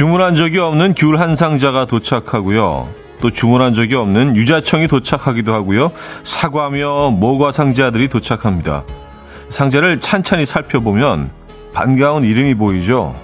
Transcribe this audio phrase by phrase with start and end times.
[0.00, 2.88] 주문한 적이 없는 귤 한 상자가 도착하고요.
[3.20, 5.92] 또 주문한 적이 없는 유자청이 도착하기도 하고요.
[6.22, 8.84] 사과며 모과 상자들이 도착합니다.
[9.50, 11.30] 상자를 찬찬히 살펴보면
[11.74, 13.14] 반가운 이름이 보이죠.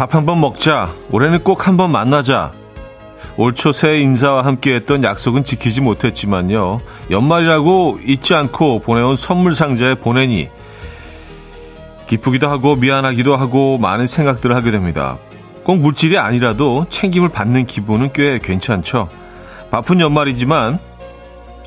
[0.00, 0.94] 밥 한 번 먹자.
[1.10, 2.52] 올해는 꼭 한 번 만나자.
[3.36, 6.80] 올 초 새해 인사와 함께 했던 약속은 지키지 못했지만요.
[7.10, 10.48] 연말이라고 잊지 않고 보내온 선물 상자에 보내니
[12.06, 15.18] 기쁘기도 하고 미안하기도 하고 많은 생각들을 하게 됩니다.
[15.64, 19.10] 꼭 물질이 아니라도 챙김을 받는 기분은 꽤 괜찮죠.
[19.70, 20.78] 바쁜 연말이지만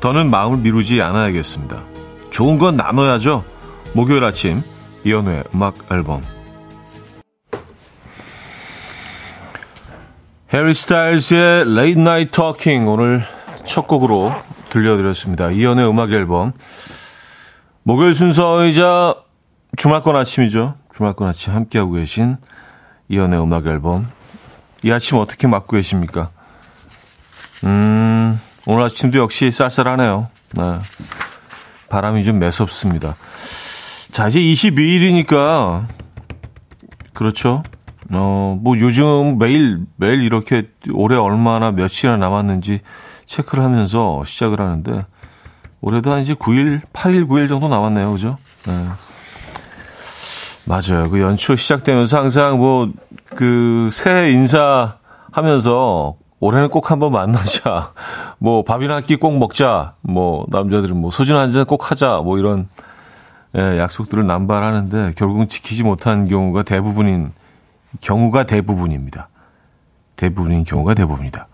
[0.00, 1.84] 더는 마음을 미루지 않아야겠습니다.
[2.30, 3.44] 좋은 건 나눠야죠.
[3.92, 4.60] 목요일 아침
[5.04, 6.22] 이연우의 음악 앨범
[10.54, 13.24] 해리 스타일즈의 Late Night Talking 오늘
[13.66, 14.30] 첫 곡으로
[14.70, 15.50] 들려드렸습니다.
[15.50, 16.52] 이연의 음악 앨범.
[17.82, 19.16] 목요일 순서이자
[19.76, 20.76] 주말권 아침이죠.
[20.94, 22.36] 주말권 아침 함께하고 계신
[23.08, 24.08] 이연의 음악 앨범.
[24.84, 26.30] 이 아침 어떻게 맞고 계십니까?
[27.64, 30.28] 음, 오늘 아침도 역시 쌀쌀하네요.
[30.52, 30.78] 네.
[31.88, 33.16] 바람이 좀 매섭습니다.
[34.12, 35.88] 자, 이제 22일이니까,
[37.12, 37.64] 그렇죠.
[38.16, 42.80] 어, 뭐 요즘 매일, 매일 이렇게 올해 얼마나 며칠이나 남았는지
[43.24, 45.04] 체크를 하면서 시작을 하는데,
[45.80, 48.10] 올해도 한 이제 9일, 8일, 9일 정도 남았네요.
[48.12, 48.36] 그죠?
[48.66, 48.72] 네.
[50.66, 51.10] 맞아요.
[51.10, 52.88] 그 연초 시작되면서 항상 뭐,
[53.36, 54.96] 그, 새해 인사
[55.30, 57.92] 하면서 올해는 꼭 한번 만나자.
[58.38, 59.94] 뭐, 밥이나 한 끼 꼭 먹자.
[60.02, 62.18] 뭐, 남자들은 뭐, 소주 한잔 꼭 하자.
[62.24, 62.68] 뭐, 이런,
[63.56, 67.32] 예, 약속들을 남발하는데, 결국은 지키지 못한 경우가 대부분인
[68.00, 69.28] 경우가 대부분입니다.
[70.16, 71.48] 대부분인 경우가 대부분이다.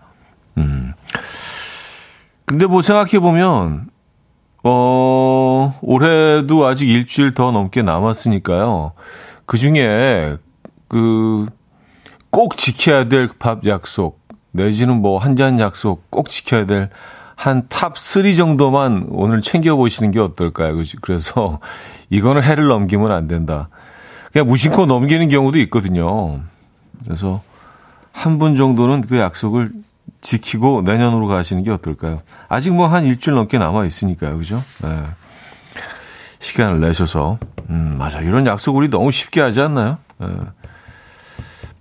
[0.57, 0.93] 음.
[2.45, 3.89] 근데 뭐 생각해보면,
[4.63, 8.91] 어, 올해도 아직 일주일 더 넘게 남았으니까요.
[9.45, 10.37] 그 중에,
[10.87, 11.47] 그,
[12.29, 14.19] 꼭 지켜야 될 밥 약속,
[14.51, 16.89] 내지는 뭐 한 잔 약속 꼭 지켜야 될
[17.37, 20.75] 한 top 3 정도만 오늘 챙겨보시는 게 어떨까요?
[21.01, 21.59] 그래서
[22.11, 23.69] 이거는 해를 넘기면 안 된다.
[24.31, 26.41] 그냥 무심코 넘기는 경우도 있거든요.
[27.03, 27.41] 그래서
[28.13, 29.69] 한 분 정도는 그 약속을
[30.21, 32.21] 지키고 내년으로 가시는 게 어떨까요?
[32.49, 34.37] 아직 뭐 한 일주일 넘게 남아 있으니까요.
[34.37, 34.61] 그죠?
[34.83, 34.93] 네.
[36.39, 37.37] 시간을 내셔서.
[37.69, 38.19] 음, 맞아.
[38.21, 39.97] 이런 약속 우리 너무 쉽게 하지 않나요?
[40.19, 40.27] 네.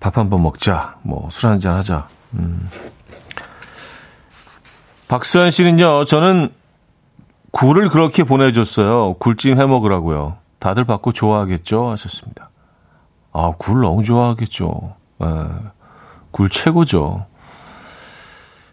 [0.00, 0.96] 밥 한 번 먹자.
[1.02, 2.08] 뭐, 술 한 잔 하자.
[2.34, 2.68] 음.
[5.08, 6.50] 박수현 씨는요, 저는
[7.50, 9.14] 굴을 그렇게 보내줬어요.
[9.14, 10.36] 굴찜 해 먹으라고요.
[10.60, 11.88] 다들 받고 좋아하겠죠?
[11.90, 12.50] 하셨습니다.
[13.32, 14.94] 아, 굴 너무 좋아하겠죠.
[15.22, 15.44] 에, 예,
[16.30, 17.26] 굴 최고죠.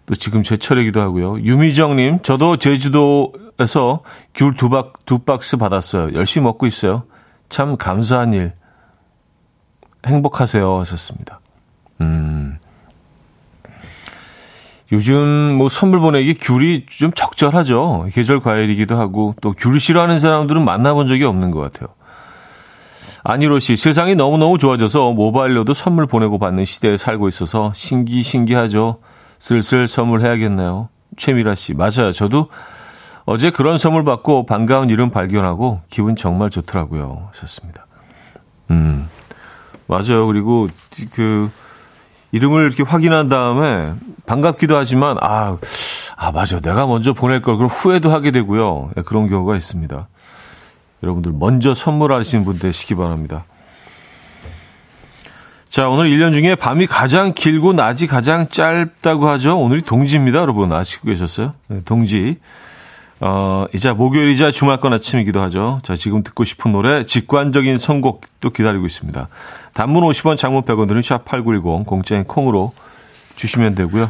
[0.05, 1.39] 또 지금 제철이기도 하고요.
[1.41, 4.03] 유미정님, 저도 제주도에서
[4.33, 6.13] 귤 두 박, 두 박스 받았어요.
[6.13, 7.03] 열심히 먹고 있어요.
[7.49, 8.53] 참 감사한 일.
[10.05, 10.79] 행복하세요.
[10.79, 11.39] 하셨습니다.
[12.01, 12.59] 음.
[14.91, 15.27] 요즘
[15.57, 18.07] 뭐 선물 보내기 귤이 좀 적절하죠.
[18.13, 21.89] 계절 과일이기도 하고 또 귤 싫어하는 사람들은 만나본 적이 없는 것 같아요.
[23.23, 28.99] 안희로 씨, 세상이 너무너무 좋아져서 모바일로도 선물 보내고 받는 시대에 살고 있어서 신기, 신기하죠.
[29.39, 30.87] 슬슬 선물해야겠네요.
[31.17, 32.11] 최미라 씨, 맞아요.
[32.13, 32.47] 저도
[33.25, 37.27] 어제 그런 선물 받고 반가운 이름 발견하고 기분 정말 좋더라고요.
[37.33, 37.85] 하셨습니다.
[38.71, 39.09] 음,
[39.87, 40.25] 맞아요.
[40.27, 40.67] 그리고
[41.13, 41.51] 그,
[42.31, 43.93] 이름을 이렇게 확인한 다음에
[44.25, 45.57] 반갑기도 하지만 아,
[46.15, 48.91] 아 맞아 내가 먼저 보낼 걸 그럼 후회도 하게 되고요.
[48.95, 50.07] 네, 그런 경우가 있습니다.
[51.03, 53.45] 여러분들 먼저 선물하시는 분 되시기 바랍니다.
[55.69, 59.59] 자, 오늘 1년 중에 밤이 가장 길고 낮이 가장 짧다고 하죠.
[59.59, 60.71] 오늘이 동지입니다, 여러분.
[60.73, 61.53] 아시고 계셨어요?
[61.67, 62.37] 네, 동지.
[63.19, 65.79] 어, 이자 목요일이자 주말권 아침이기도 하죠.
[65.83, 69.27] 자, 지금 듣고 싶은 노래, 직관적인 선곡도 기다리고 있습니다.
[69.77, 72.73] 단문 50원, 장문 100원 드는 샵8910, 공짜인 콩으로
[73.35, 74.09] 주시면 되고요.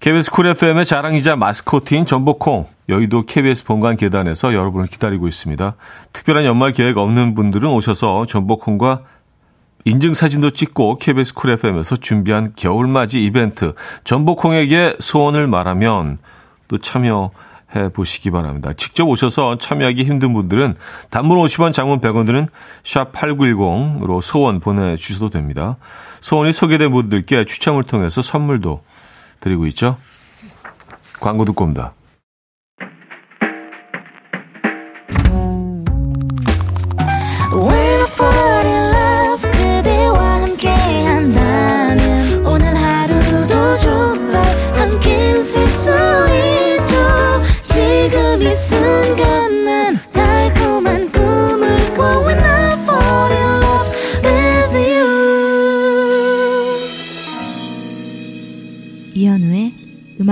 [0.00, 5.74] KBS 쿨 FM의 자랑이자 마스코트인 전복콩, 여의도 KBS 본관 계단에서 여러분을 기다리고 있습니다.
[6.14, 9.02] 특별한 연말 계획 없는 분들은 오셔서 전복콩과
[9.84, 13.74] 인증사진도 찍고 KBS 쿨 FM에서 준비한 겨울맞이 이벤트
[14.04, 16.16] 전복콩에게 소원을 말하면
[16.68, 17.32] 또 참여
[17.74, 18.72] 해 보시기 바랍니다.
[18.74, 20.76] 직접 오셔서 참여하기 힘든 분들은
[21.10, 22.48] 단문 50원, 장문 100원 드는
[22.84, 25.76] 샵 8910으로 소원 보내주셔도 됩니다.
[26.20, 28.82] 소원이 소개된 분들께 추첨을 통해서 선물도
[29.40, 29.96] 드리고 있죠.
[31.20, 31.92] 광고 듣고 옵니다.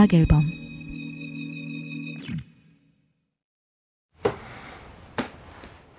[0.01, 0.51] 음악 앨범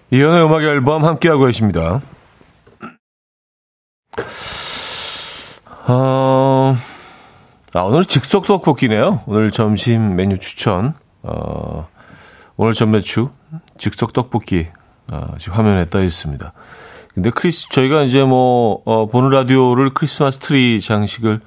[0.10, 2.02] 이현우의 음악 앨범 함께하고 계십니다.
[5.88, 6.76] 어,
[7.76, 9.22] 아, 오늘 즉석 떡볶이네요.
[9.28, 10.96] 오늘 점심 메뉴 추천.
[11.22, 11.88] 어,
[12.58, 13.30] 오늘 점메추
[13.78, 14.68] 즉석 떡볶이
[15.12, 16.54] 어, 지금 화면에 떠 있습니다.
[17.14, 21.42] 근데 크리스 저희가 이제 뭐 어, 보는 라디오를 크리스마스 트리 장식을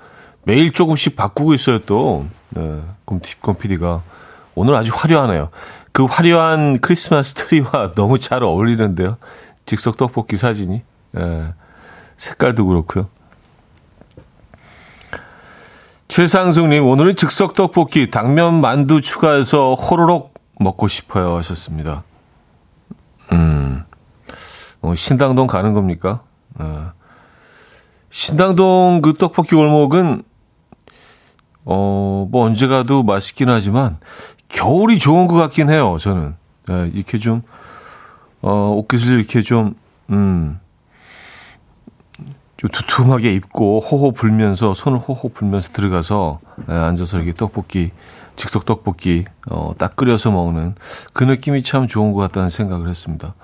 [0.44, 2.26] 매일 조금씩 바꾸고 있어요 또.
[2.54, 4.02] 네, 곰티 곰피디가
[4.54, 5.50] 오늘 아주 화려하네요.
[5.92, 9.16] 그 화려한 크리스마스 트리와 너무 잘 어울리는데요.
[9.64, 10.82] 즉석 떡볶이 사진이.
[11.16, 11.54] 예,
[12.16, 13.08] 색깔도 그렇고요.
[16.08, 22.04] 최상숙님, 오늘은 즉석 떡볶이, 당면 만두 추가해서 호로록 먹고 싶어요 하셨습니다.
[23.32, 23.84] 음,
[24.80, 26.22] 어, 신당동 가는 겁니까?
[26.58, 26.92] 어,
[28.10, 30.22] 신당동 그 떡볶이 골목은,
[31.64, 33.98] 어, 뭐 언제 가도 맛있긴 하지만,
[34.48, 36.34] 겨울이 좋은 것 같긴 해요, 저는.
[36.68, 37.42] 네, 이렇게 좀,
[38.42, 39.74] 어, 옷깃을 이렇게 좀,
[40.10, 40.58] 음,
[42.56, 47.90] 좀 두툼하게 입고 호호 불면서, 손을 호호 불면서 들어가서, 네, 앉아서 이렇게 떡볶이,
[48.36, 50.74] 즉석 떡볶이, 어, 딱 끓여서 먹는
[51.12, 53.34] 그 느낌이 참 좋은 것 같다는 생각을 했습니다.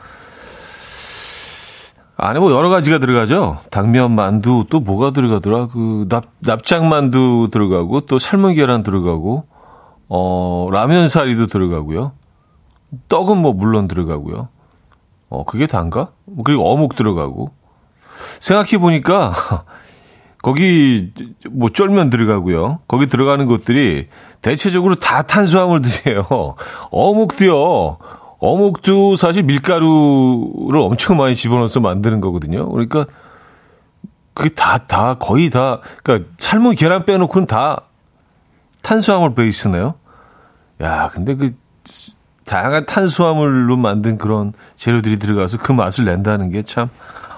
[2.23, 3.59] 안에 뭐 여러 가지가 들어가죠.
[3.71, 5.69] 당면 만두, 또 뭐가 들어가더라?
[5.69, 9.47] 그 납, 납작 만두 들어가고, 또 삶은 계란 들어가고,
[10.09, 12.13] 어, 라면 사리도 들어가고요.
[13.09, 14.49] 떡은 뭐 물론 들어가고요.
[15.31, 16.11] 어, 그게 단가?
[16.27, 17.53] 뭐 그리고 어묵 들어가고.
[18.41, 19.33] 생각해 보니까
[20.43, 21.13] 거기
[21.51, 22.81] 뭐 쫄면 들어가고요.
[22.89, 24.09] 거기 들어가는 것들이
[24.43, 26.27] 대체적으로 다 탄수화물들이에요.
[26.91, 27.99] 어묵도요.
[28.41, 32.69] 어묵도 사실 밀가루를 엄청 많이 집어넣어서 만드는 거거든요.
[32.71, 33.07] 그러니까
[34.35, 37.83] 그게 다, 다, 거의 다, 그러니까 삶은 계란 빼놓고는 다
[38.83, 39.95] 탄수화물 베이스네요.
[40.83, 41.55] 야, 근데 그
[42.47, 46.89] 다양한 탄수화물로 만든 그런 재료들이 들어가서 그 맛을 낸다는 게 참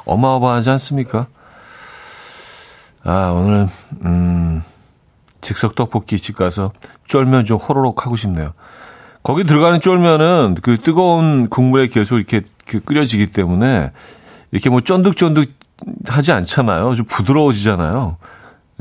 [0.05, 1.27] 어마어마하지 않습니까?
[3.05, 3.69] 아, 오늘
[4.05, 4.63] 음
[5.41, 6.73] 즉석 떡볶이 집 가서
[7.07, 8.53] 쫄면 좀 호로록 하고 싶네요.
[9.23, 13.93] 거기 들어가는 쫄면은 그 뜨거운 국물에 계속 이렇게 그 끓여지기 때문에
[14.51, 15.53] 이렇게 뭐 쫀득쫀득
[16.07, 16.95] 하지 않잖아요.
[16.97, 18.17] 좀 부드러워지잖아요.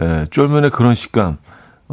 [0.02, 1.38] 예, 쫄면의 그런 식감.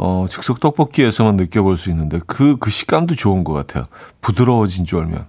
[0.01, 3.87] 어, 즉석 떡볶이에서만 느껴볼 수 있는데 그, 그 식감도 좋은 것 같아요.
[4.21, 5.27] 부드러워진 쫄면.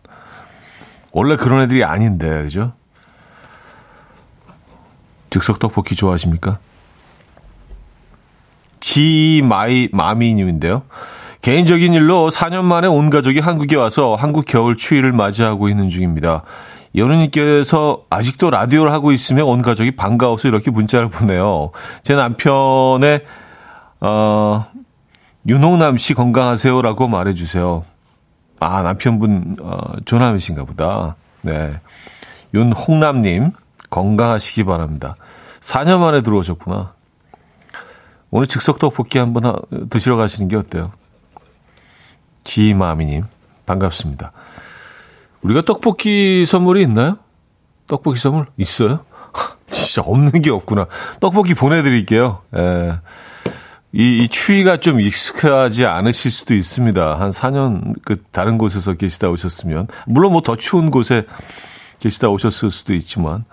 [1.12, 2.74] 원래 그런 애들이 아닌데, 그죠?
[5.32, 6.60] 즉석 떡볶이 좋아하십니까?
[8.80, 10.84] 지 마이 마미님인데요.
[11.42, 16.44] 개인적인 일로 4년 만에 온 가족이 한국에 와서 한국 겨울 추위를 맞이하고 있는 중입니다.
[16.96, 21.72] 현우님께서 아직도 라디오를 하고 있으면 온 가족이 반가워서 이렇게 문자를 보내요.
[22.04, 23.24] 제 남편의
[24.02, 24.66] 어,
[25.48, 27.86] 윤홍남 씨 건강하세요라고 말해주세요.
[28.60, 31.16] 아, 남편분, 어, 조남이신가 보다.
[31.42, 31.80] 네.
[32.54, 33.52] 윤홍남님,
[33.90, 35.16] 건강하시기 바랍니다.
[35.62, 36.94] 4년 만에 들어오셨구나.
[38.32, 39.56] 오늘 즉석 떡볶이 한번 하,
[39.90, 40.92] 드시러 가시는 게 어때요?
[42.50, 43.26] 지마미님,
[43.68, 44.32] 반갑습니다.
[45.44, 47.20] 우리가 떡볶이 선물이 있나요?
[47.86, 48.48] 떡볶이 선물?
[48.58, 49.06] 있어요?
[49.70, 50.88] 진짜 없는 게 없구나.
[51.20, 52.42] 떡볶이 보내드릴게요.
[52.58, 53.00] 예.
[53.92, 57.20] 이, 이 추위가 좀 익숙하지 않으실 수도 있습니다.
[57.20, 61.28] 한 4년 그 다른 곳에서 계시다 오셨으면 물론 뭐 더 추운 곳에
[62.00, 63.46] 계시다 오셨을 수도 있지만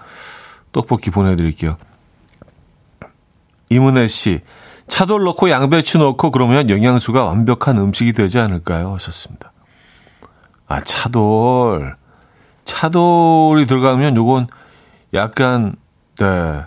[0.73, 1.77] 떡볶이 보내드릴게요.
[3.69, 4.41] 이문혜 씨,
[4.89, 8.95] 차돌 넣고 양배추 넣고 그러면 영양소가 완벽한 음식이 되지 않을까요?
[8.95, 9.53] 하셨습니다.
[10.69, 11.97] 아, 차돌.
[12.65, 14.47] 차돌이 들어가면 요건
[15.15, 15.75] 약간,
[16.19, 16.63] 네.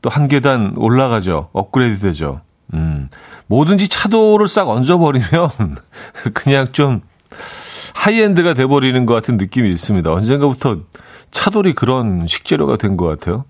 [0.00, 1.50] 또 한 계단 올라가죠.
[1.52, 2.40] 업그레이드 되죠.
[2.72, 3.08] 음,
[3.48, 5.50] 뭐든지 차도를 싹 얹어버리면
[6.34, 7.00] 그냥 좀
[7.94, 10.10] high-end가 돼버리는 것 같은 느낌이 있습니다.
[10.12, 10.78] 언젠가부터
[11.30, 13.44] 차돌이 그런 식재료가 된 것 같아요.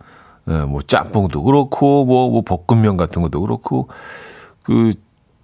[0.49, 3.89] 네, 뭐 짬뽕도 그렇고 뭐, 뭐 볶음면 같은 것도 그렇고
[4.63, 4.93] 그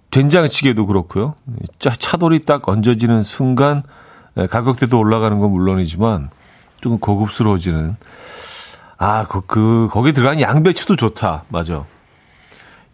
[0.09, 1.35] 된장찌개도 그렇고요.
[1.77, 3.83] 짜 차돌이 딱 얹어지는 순간
[4.33, 6.31] 네, 가격대도 올라가는 건 물론이지만
[6.81, 7.95] 조금 고급스러워지는
[8.97, 11.43] 아, 그, 그 거기 들어간 양배추도 좋다.
[11.49, 11.85] 맞아.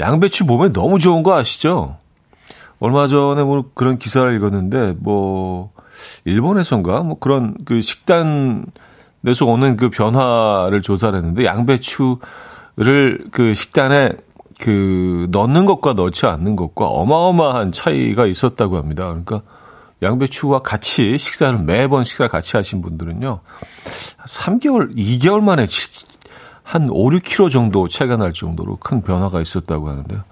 [0.02, 1.98] 양배추 몸에 너무 좋은 거 아시죠?
[2.80, 5.72] 얼마 전에 뭐 그런 기사를 읽었는데 뭐
[6.26, 8.66] 일본에선가 뭐 그런 그 식단
[9.26, 12.20] 에서 오는 그 변화를 조사를 했는데 양배추를
[13.32, 14.14] 그 식단에
[14.60, 19.06] 그 넣는 것과 넣지 않는 것과 어마어마한 차이가 있었다고 합니다.
[19.08, 19.42] 그러니까
[20.02, 23.42] 양배추와 같이 식사를 매번 식사를 같이 하신 분들은요.
[24.26, 25.66] 3개월, 2개월 만에
[26.64, 30.24] 한 5, 6kg 정도 차이가 날 정도로 큰 변화가 있었다고 하는데요.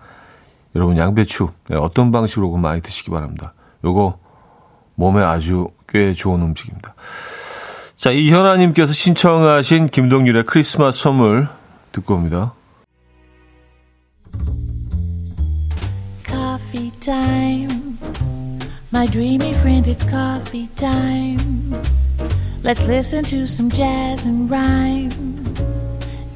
[0.75, 3.53] 여러분 양배추 네, 어떤 방식으로 많이 드시기 바랍니다.
[3.83, 4.17] 요거
[4.95, 6.93] 몸에 아주 꽤 좋은 음식입니다.
[7.99, 11.49] 자, 이현아님께서 신청하신 김동률의 크리스마스 선물
[11.91, 12.53] 듣고 옵니다.
[16.25, 17.97] Coffee time.
[18.93, 21.75] My dreamy friend, it's coffee time.
[22.63, 25.11] Let's listen to some jazz and rhyme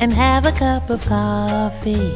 [0.01, 2.11] and have a cup of coffee.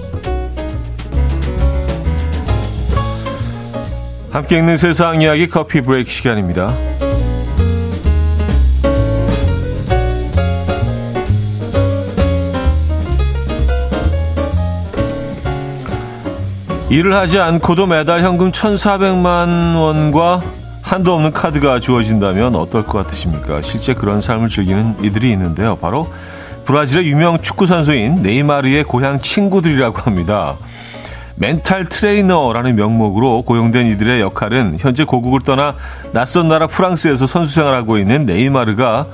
[4.30, 6.74] 함께 읽는 세상 이야기 커피 브레이크 시간입니다.
[16.90, 20.42] 일을 하지 않고도 매달 현금 1,400만 원과
[20.82, 23.62] 한도 없는 카드가 주어진다면 어떨 것 같으십니까?
[23.62, 25.76] 실제 그런 삶을 즐기는 이들이 있는데요.
[25.76, 26.08] 바로
[26.64, 30.56] 브라질의 유명 축구 선수인 네이마르의 고향 친구들이라고 합니다.
[31.36, 35.76] 멘탈 트레이너라는 명목으로 고용된 이들의 역할은 현재 고국을 떠나
[36.14, 39.08] 낯선 나라 프랑스에서 선수 생활하고 있는 네이마르가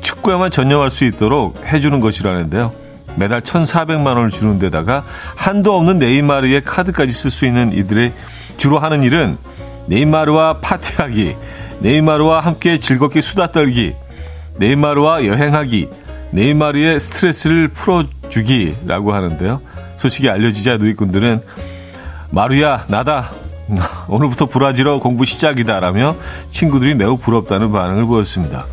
[0.00, 2.89] 축구에만 전념할 수 있도록 해주는 것이라는데요.
[3.16, 5.04] 매달 1,400만 원을 주는 데다가
[5.36, 8.12] 한도 없는 네이마르의 카드까지 쓸 수 있는 이들의
[8.56, 9.38] 주로 하는 일은
[9.86, 11.36] 네이마르와 파티하기,
[11.80, 13.94] 네이마르와 함께 즐겁게 수다 떨기,
[14.56, 15.88] 네이마르와 여행하기,
[16.32, 19.60] 네이마르의 스트레스를 풀어주기라고 하는데요.
[19.96, 21.42] 소식이 알려지자 누이꾼들은
[22.30, 23.30] 마루야 나다
[24.08, 26.16] 오늘부터 브라질어 공부 시작이다라며
[26.50, 28.66] 친구들이 매우 부럽다는 반응을 보였습니다.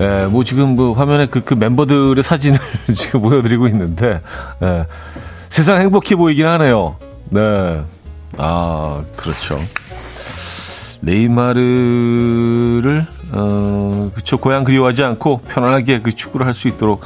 [0.00, 2.58] 예, 뭐 지금 뭐 화면에 그, 그 멤버들의 사진을
[2.94, 4.20] 지금 보여드리고 있는데,
[4.62, 4.86] 예,
[5.48, 6.96] 세상 행복해 보이긴 하네요.
[7.30, 7.82] 네.
[8.38, 9.56] 아, 그렇죠.
[11.02, 14.38] 네이마르를, 어, 그쵸.
[14.38, 17.02] 고향 그리워하지 않고 편안하게 그 축구를 할 수 있도록.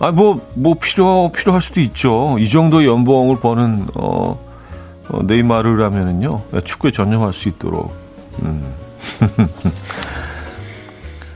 [0.00, 2.36] 아, 뭐, 뭐 필요, 필요할 수도 있죠.
[2.38, 4.40] 이 정도 연봉을 버는, 어,
[5.08, 6.42] 어 네이마르라면은요.
[6.64, 7.94] 축구에 전념할 수 있도록.
[8.42, 8.72] 음.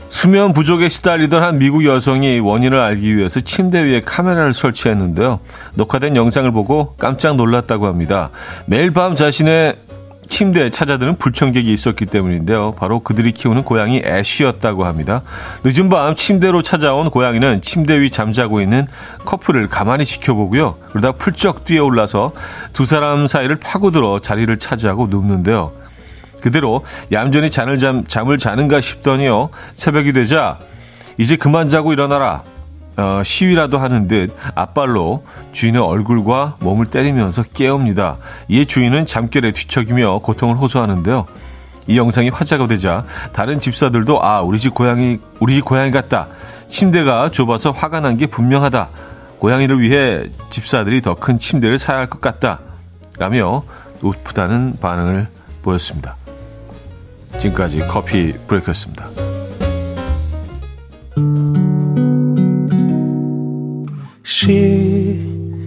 [0.09, 5.39] 수면 부족에 시달리던 한 미국 여성이 원인을 알기 위해서 침대 위에 카메라를 설치했는데요.
[5.75, 8.31] 녹화된 영상을 보고 깜짝 놀랐다고 합니다.
[8.65, 9.75] 매일 밤 자신의
[10.27, 12.73] 침대에 찾아드는 불청객이 있었기 때문인데요.
[12.77, 15.21] 바로 그들이 키우는 고양이 애쉬였다고 합니다.
[15.63, 18.87] 늦은 밤 침대로 찾아온 고양이는 침대 위 잠자고 있는
[19.25, 20.77] 커플을 가만히 지켜보고요.
[20.89, 22.31] 그러다 풀쩍 뛰어올라서
[22.73, 25.71] 두 사람 사이를 파고들어 자리를 차지하고 눕는데요.
[26.41, 29.49] 그대로 얌전히 잠을, 잠, 잠을 자는가 싶더니요.
[29.73, 30.59] 새벽이 되자
[31.17, 32.43] 이제 그만 자고 일어나라.
[32.97, 38.17] 어, 시위라도 하는 듯 앞발로 주인의 얼굴과 몸을 때리면서 깨웁니다.
[38.49, 41.25] 이에 주인은 잠결에 뒤척이며 고통을 호소하는데요.
[41.87, 46.27] 이 영상이 화제가 되자 다른 집사들도 아 우리 집 고양이 우리 집 고양이 같다.
[46.67, 48.89] 침대가 좁아서 화가 난 게 분명하다.
[49.39, 52.59] 고양이를 위해 집사들이 더 큰 침대를 사야 할 것 같다.
[53.17, 53.63] 라며
[54.01, 55.27] 우프다는 반응을
[55.63, 56.15] 보였습니다.
[57.38, 59.10] 지금까지 커피 브레이크였습니다.
[64.22, 65.18] She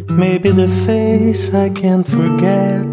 [0.09, 2.87] may be the face I can't forget,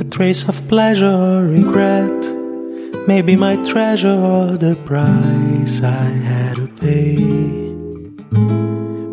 [0.00, 2.10] a trace of pleasure or regret.
[3.06, 7.16] Maybe my treasure or the price I had to pay.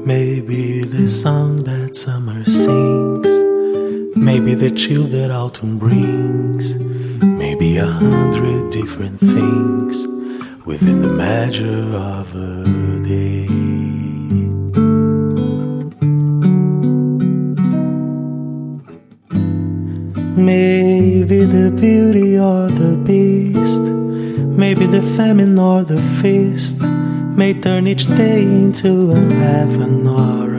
[0.05, 3.27] Maybe the song that summer sings.
[4.15, 6.73] Maybe the chill that autumn brings.
[7.78, 10.06] A hundred different things
[10.66, 13.48] within the measure of a day.
[20.36, 23.80] Maybe the beauty or the beast,
[24.58, 26.80] maybe the famine or the feast,
[27.36, 30.51] may turn each day into a heaven or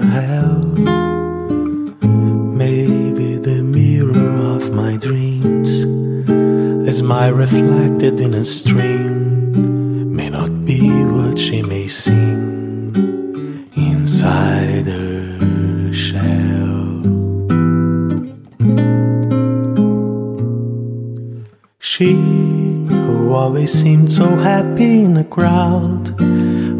[7.19, 10.81] my reflected in a stream may not be
[11.15, 16.81] what she may seem inside her shell.
[21.77, 22.13] She,
[22.89, 26.07] who always seemed so happy in a crowd,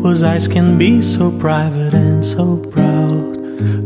[0.01, 3.37] whose eyes can be so private and so proud.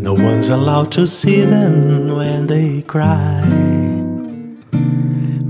[0.08, 4.07] No one's allowed to see them when they cry.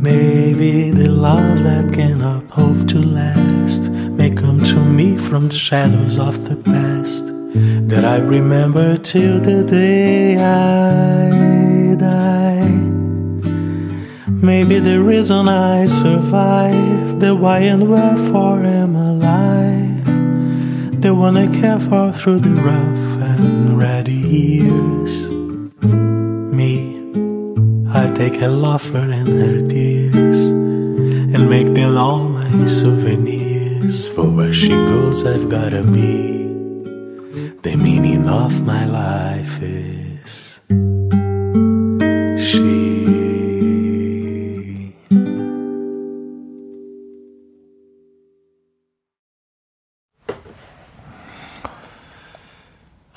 [0.07, 6.17] Maybe the love that cannot hope to last may come to me from the shadows
[6.17, 7.25] of the past
[7.89, 12.69] that I remember till the day I die.
[14.29, 20.05] Maybe the reason I survive, the why and wherefore am alive.
[21.01, 25.13] the one I care for through the rough and ready years.
[27.96, 30.50] Me, I take her laughter and her tears
[31.34, 34.08] and make them all my souvenirs.
[34.10, 36.52] For where she goes, I've gotta be.
[37.62, 40.60] The meaning of my life is
[42.38, 42.92] she.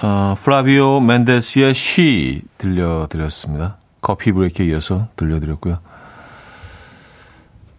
[0.01, 3.78] 어, 플라비오 멘데스의 She 들려드렸습니다.
[4.00, 5.78] 커피 브레이크에 이어서 들려드렸고요.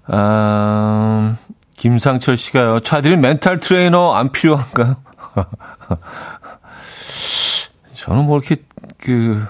[0.08, 1.36] 아,
[1.76, 2.80] 김상철 씨가요.
[2.82, 4.96] 차들이 멘탈 트레이너 안 필요한가요?
[7.94, 8.58] 저는 뭐 이렇게
[8.98, 9.46] 그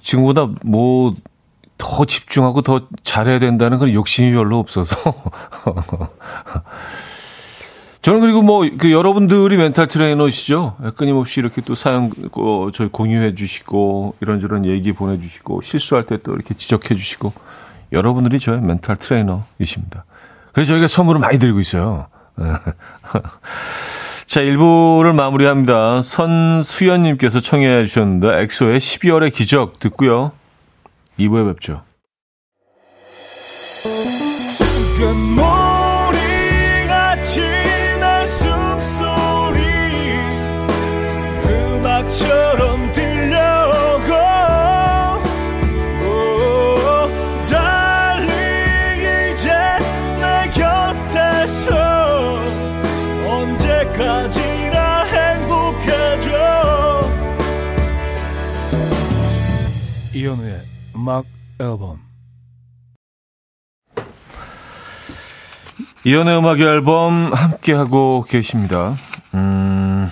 [0.00, 1.14] 지금보다 뭐
[1.78, 4.96] 더 집중하고 더 잘해야 된다는 그런 욕심이 별로 없어서
[8.06, 10.76] 저는 그리고 뭐 그 여러분들이 멘탈 트레이너시죠.
[10.96, 16.32] 끊임없이 이렇게 또 사연 어, 저희 공유해 주시고 이런저런 얘기 보내 주시고 실수할 때 또
[16.32, 17.32] 이렇게 지적해 주시고
[17.90, 20.04] 여러분들이 저의 멘탈 트레이너이십니다.
[20.52, 22.06] 그래서 저희가 선물을 많이 드리고 있어요.
[24.26, 26.00] 자, 1부를 마무리합니다.
[26.00, 30.30] 선수연 님께서 청해 주셨는데 엑소의 12월의 기적 듣고요.
[31.18, 31.82] 2부에 뵙죠.
[61.06, 61.24] 음악
[61.60, 62.00] 앨범
[66.04, 68.92] 이연의 음악 앨범 함께하고 계십니다.
[69.34, 70.10] 음,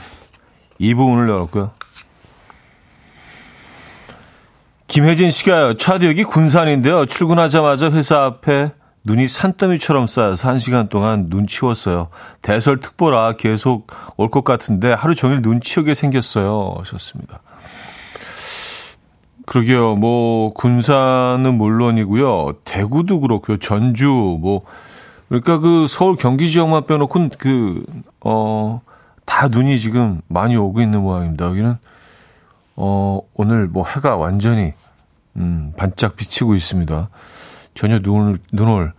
[0.80, 1.72] 2부 문을 열었고요.
[4.87, 5.76] 김혜진 씨가요.
[5.78, 7.07] 차도 여기 군산인데요.
[7.07, 8.70] 출근하자마자 회사 앞에
[9.02, 12.11] 눈이 산더미처럼 쌓여서 한 시간 동안 눈 치웠어요.
[12.42, 16.76] 대설특보라 계속 올 것 같은데 하루 종일 눈 치우게 생겼어요.
[16.78, 17.40] 하셨습니다.
[19.46, 19.96] 그러게요.
[19.96, 22.54] 뭐 군산은 물론이고요.
[22.64, 23.59] 대구도 그렇고요.
[23.59, 24.07] 전주
[24.40, 24.62] 뭐
[25.28, 28.80] 그러니까 그 서울 경기 지역만 빼놓고는 그어
[29.24, 31.46] 다 눈이 지금 많이 오고 있는 모양입니다.
[31.46, 31.76] 여기는
[32.76, 34.72] 어 오늘 뭐 해가 완전히
[35.37, 37.09] 음 반짝 비치고 있습니다.
[37.74, 38.92] 전혀 눈을 눈올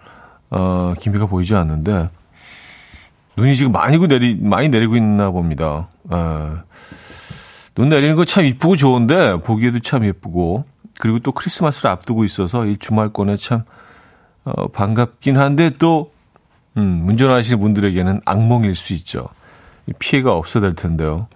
[0.52, 2.10] 어 기미가 보이지 않는데
[3.38, 5.88] 눈이 지금 많이 내리 많이 내리고 있나 봅니다.
[6.10, 6.58] 어,
[7.76, 10.66] 눈 내리는 거 참 이쁘고 좋은데 보기에도 참 예쁘고
[11.00, 13.64] 그리고 또 크리스마스를 앞두고 있어서 이 주말권에 참
[14.46, 16.12] 어, 반갑긴 한데 또
[16.78, 19.28] 음, 운전하시는 분들에게는 악몽일 수 있죠.
[20.00, 21.28] 피해가 없어야 될 텐데요.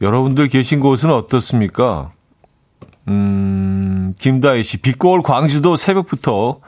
[0.00, 2.12] 여러분들 계신 곳은 어떻습니까?
[3.08, 6.60] 음, 김다희 씨, 빛고올 광주도 새벽부터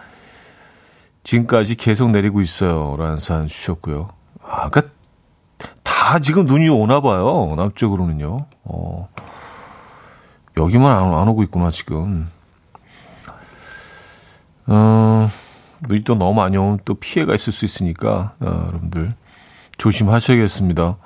[1.25, 2.97] 지금까지 계속 내리고 있어요.
[2.99, 4.11] 라는 사연 주셨고요.
[4.45, 4.93] 아, 그니까
[6.03, 7.55] 다 지금 눈이 오나 봐요.
[7.57, 8.47] 남쪽으로는요.
[8.65, 9.09] 어,
[10.57, 12.29] 여기만 안, 안 오고 있구나, 지금.
[14.67, 15.31] 어,
[15.89, 19.13] 눈이 또 너무 많이 오면 또 피해가 있을 수 있으니까, 어, 여러분들
[19.79, 20.97] 조심하셔야겠습니다.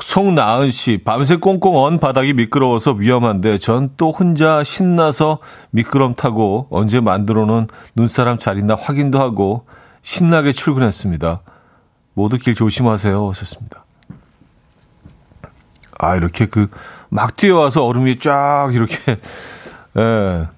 [0.00, 5.38] 송나은 씨, 밤새 꽁꽁 언 바닥이 미끄러워서 위험한데 전 또 혼자 신나서
[5.70, 9.66] 미끄럼 타고 언제 만들어 놓은 눈사람 잘 있나 확인도 하고
[10.02, 11.42] 신나게 출근했습니다.
[12.14, 13.28] 모두 길 조심하세요.
[13.28, 13.84] 하셨습니다.
[15.98, 16.68] 아, 이렇게 그
[17.12, 18.96] 막 뛰어와서 얼음이 쫙 이렇게,
[19.98, 20.48] 예,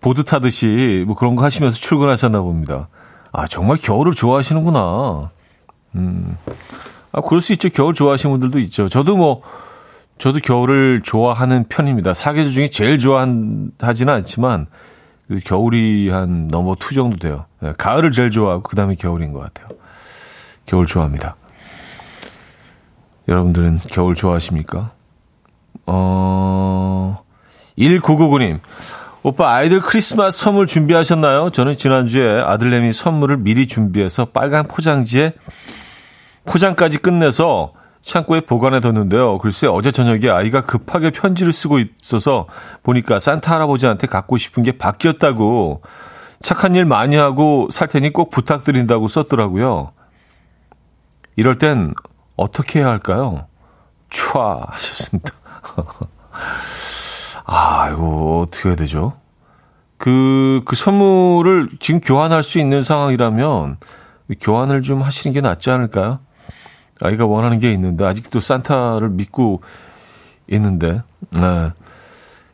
[0.00, 2.88] 보드 타듯이 뭐 그런 거 하시면서 출근하셨나 봅니다.
[3.30, 5.30] 아, 정말 겨울을 좋아하시는구나.
[5.94, 6.36] 음.
[7.12, 7.68] 아, 그럴 수 있죠.
[7.68, 8.88] 겨울 좋아하시는 분들도 있죠.
[8.88, 9.42] 저도 뭐,
[10.18, 12.14] 저도 겨울을 좋아하는 편입니다.
[12.14, 14.66] 사계절 중에 제일 좋아하지는 않지만,
[15.44, 17.46] 겨울이 한 number two 정도 돼요.
[17.60, 19.68] 네, 가을을 제일 좋아하고, 그 다음에 겨울인 것 같아요.
[20.72, 21.36] 겨울 좋아합니다.
[23.28, 24.92] 여러분들은 겨울 좋아하십니까?
[25.84, 27.22] 어,
[27.78, 28.58] 1999님.
[29.22, 31.50] 오빠 아이들 크리스마스 선물 준비하셨나요?
[31.50, 35.34] 저는 지난주에 아들내미 선물을 미리 준비해서 빨간 포장지에
[36.46, 39.36] 포장까지 끝내서 창고에 보관해 뒀는데요.
[39.38, 42.46] 글쎄 어제 저녁에 아이가 급하게 편지를 쓰고 있어서
[42.82, 45.82] 보니까 산타 할아버지한테 갖고 싶은 게 바뀌었다고
[46.42, 49.92] 착한 일 많이 하고 살 테니 꼭 부탁드린다고 썼더라고요.
[51.36, 51.94] 이럴 땐
[52.36, 53.46] 어떻게 해야 할까요?
[54.10, 55.30] 촤 하셨습니다.
[57.44, 59.14] 아, 이거 어떻게 해야 되죠?
[59.96, 63.76] 그, 그 선물을 지금 교환할 수 있는 상황이라면
[64.40, 66.20] 교환을 좀 하시는 게 낫지 않을까요?
[67.00, 69.62] 아이가 원하는 게 있는데 아직도 산타를 믿고
[70.48, 71.02] 있는데.
[71.30, 71.72] 네.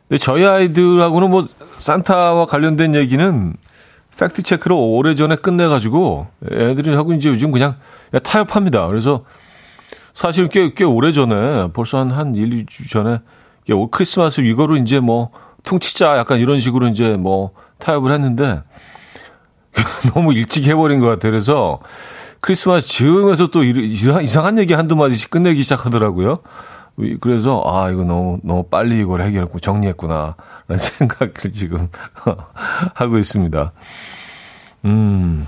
[0.07, 1.45] 근데 저희 아이들하고는 뭐
[1.79, 3.53] 산타와 관련된 얘기는
[4.19, 7.75] 팩트 체크를 오래전에 끝내가지고 애들이 하고 이제 요즘 그냥
[8.17, 8.87] 타협합니다.
[8.87, 9.23] 그래서
[10.13, 13.19] 사실 꽤, 꽤 오래 전에 벌써 한, 한 1, 2주 전에
[13.71, 15.31] 올 크리스마스 이거로 이제 뭐
[15.63, 18.63] 퉁치자 약간 이런 식으로 이제 뭐 타협을 했는데
[20.13, 21.31] 너무 일찍 해버린 것 같아요.
[21.31, 21.79] 그래서
[22.41, 26.39] 크리스마스 즈음에서 또 이상한 얘기 한두 마디씩 끝내기 시작하더라고요.
[27.21, 30.35] 그래서 아 이거 너무 너무 빨리 이걸 해결했고 정리했구나라는
[30.77, 31.89] 생각을 지금
[32.93, 33.71] 하고 있습니다.
[34.85, 35.47] 음,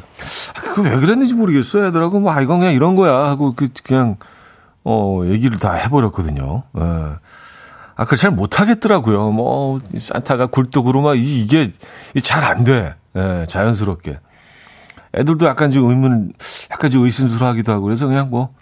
[0.56, 1.88] 그거 왜 그랬는지 모르겠어요.
[1.88, 4.18] 애들하고 뭐 아, 이건 그냥 이런 거야 하고 그 그냥
[4.84, 6.64] 어 얘기를 다 해버렸거든요.
[6.78, 6.82] 예.
[6.82, 9.32] 아, 그걸 잘 못하겠더라고요.
[9.32, 11.72] 뭐 산타가 굴뚝으로 막 이게
[12.24, 12.96] 잘 안 돼.
[13.16, 14.20] 예, 자연스럽게.
[15.14, 16.32] 애들도 약간 좀 의문,
[16.72, 18.54] 약간 좀 의심스러워 하기도 하고 그래서 그냥 뭐,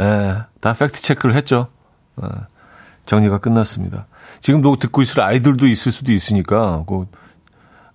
[0.00, 1.68] 예, 다 팩트 체크를 했죠.
[2.22, 2.26] 예,
[3.06, 4.06] 정리가 끝났습니다.
[4.40, 7.06] 지금 도 듣고 있을 아이들도 있을 수도 있으니까, 그,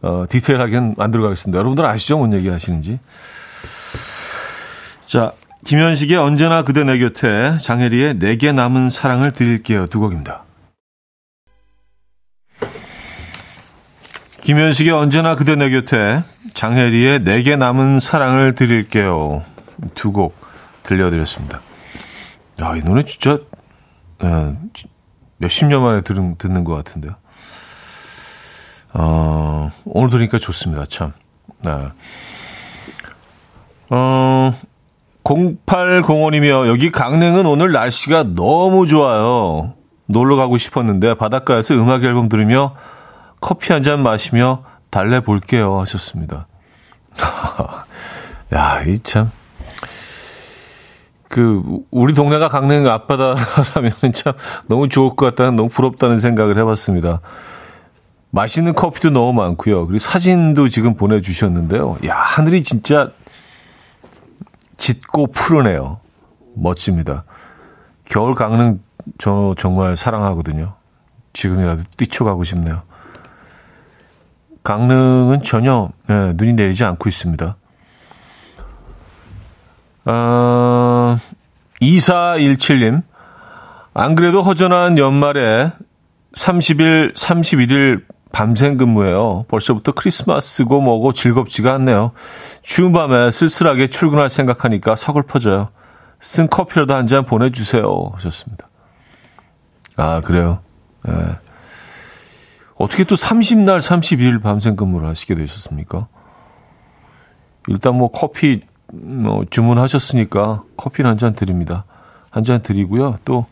[0.01, 1.57] 어, 디테일하게 만들어 가겠습니다.
[1.59, 2.17] 여러분들 아시죠?
[2.17, 2.99] 뭔 얘기 하시는지.
[5.05, 5.31] 자,
[5.65, 9.87] 김현식의 언제나 그대 내 곁에 장혜리의 내게 남은 사랑을 드릴게요.
[9.87, 10.43] 두 곡입니다.
[14.41, 16.19] 김현식의 언제나 그대 내 곁에
[16.55, 19.43] 장혜리의 내게 남은 사랑을 드릴게요.
[19.93, 20.35] 두 곡
[20.83, 21.61] 들려드렸습니다.
[22.61, 23.37] 야, 이 노래 진짜
[24.23, 24.55] 예,
[25.37, 27.15] 몇십 년 만에 들은, 듣는 것 같은데요.
[28.93, 30.85] 어, 오늘 들으니까 좋습니다.
[30.85, 31.13] 참.
[31.63, 31.71] 네.
[33.89, 34.53] 어,
[35.23, 36.67] 0805님이요.
[36.67, 39.73] 여기 강릉은 오늘 날씨가 너무 좋아요.
[40.07, 42.75] 놀러 가고 싶었는데 바닷가에서 음악 앨범 들으며
[43.39, 46.47] 커피 한 잔 마시며 달래 볼게요 하셨습니다.
[48.53, 49.31] 야, 이 참.
[51.29, 54.33] 그, 우리 동네가 강릉 앞바다라면 참
[54.67, 57.21] 너무 좋을 것 같다는, 너무 부럽다는 생각을 해봤습니다.
[58.31, 59.85] 맛있는 커피도 너무 많고요.
[59.87, 61.97] 그리고 사진도 지금 보내주셨는데요.
[62.07, 63.11] 야, 하늘이 진짜
[64.77, 65.99] 짙고 푸르네요.
[66.55, 67.25] 멋집니다.
[68.05, 68.81] 겨울 강릉
[69.17, 70.73] 저 정말 사랑하거든요.
[71.33, 72.81] 지금이라도 뛰쳐가고 싶네요.
[74.63, 77.57] 강릉은 전혀 네, 눈이 내리지 않고 있습니다.
[80.05, 81.17] 어,
[81.81, 83.03] 2417님.
[83.93, 85.71] 안 그래도 허전한 연말에
[86.33, 89.45] 30일, 31일 밤샘 근무예요.
[89.49, 92.11] 벌써부터 크리스마스고 뭐고 즐겁지가 않네요.
[92.61, 95.69] 추운 밤에 쓸쓸하게 출근할 생각하니까 서글퍼져요.
[96.19, 98.11] 쓴 커피라도 한 잔 보내주세요.
[98.13, 98.69] 하셨습니다.
[99.97, 100.59] 아, 그래요?
[101.07, 101.11] 예.
[101.11, 101.17] 네.
[102.75, 106.07] 어떻게 또 30날, 32일 밤샘 근무를 하시게 되셨습니까?
[107.67, 108.61] 일단 뭐 커피
[108.93, 111.85] 뭐 주문하셨으니까 커피는 한잔 드립니다.
[112.31, 113.19] 한 잔 드리고요.
[113.25, 113.45] 또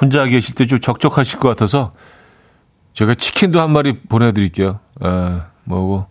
[0.00, 1.92] 혼자 계실 때 좀 적적하실 것 같아서
[2.94, 4.80] 제가 치킨도 한 마리 보내드릴게요.
[5.02, 6.06] 에, 뭐고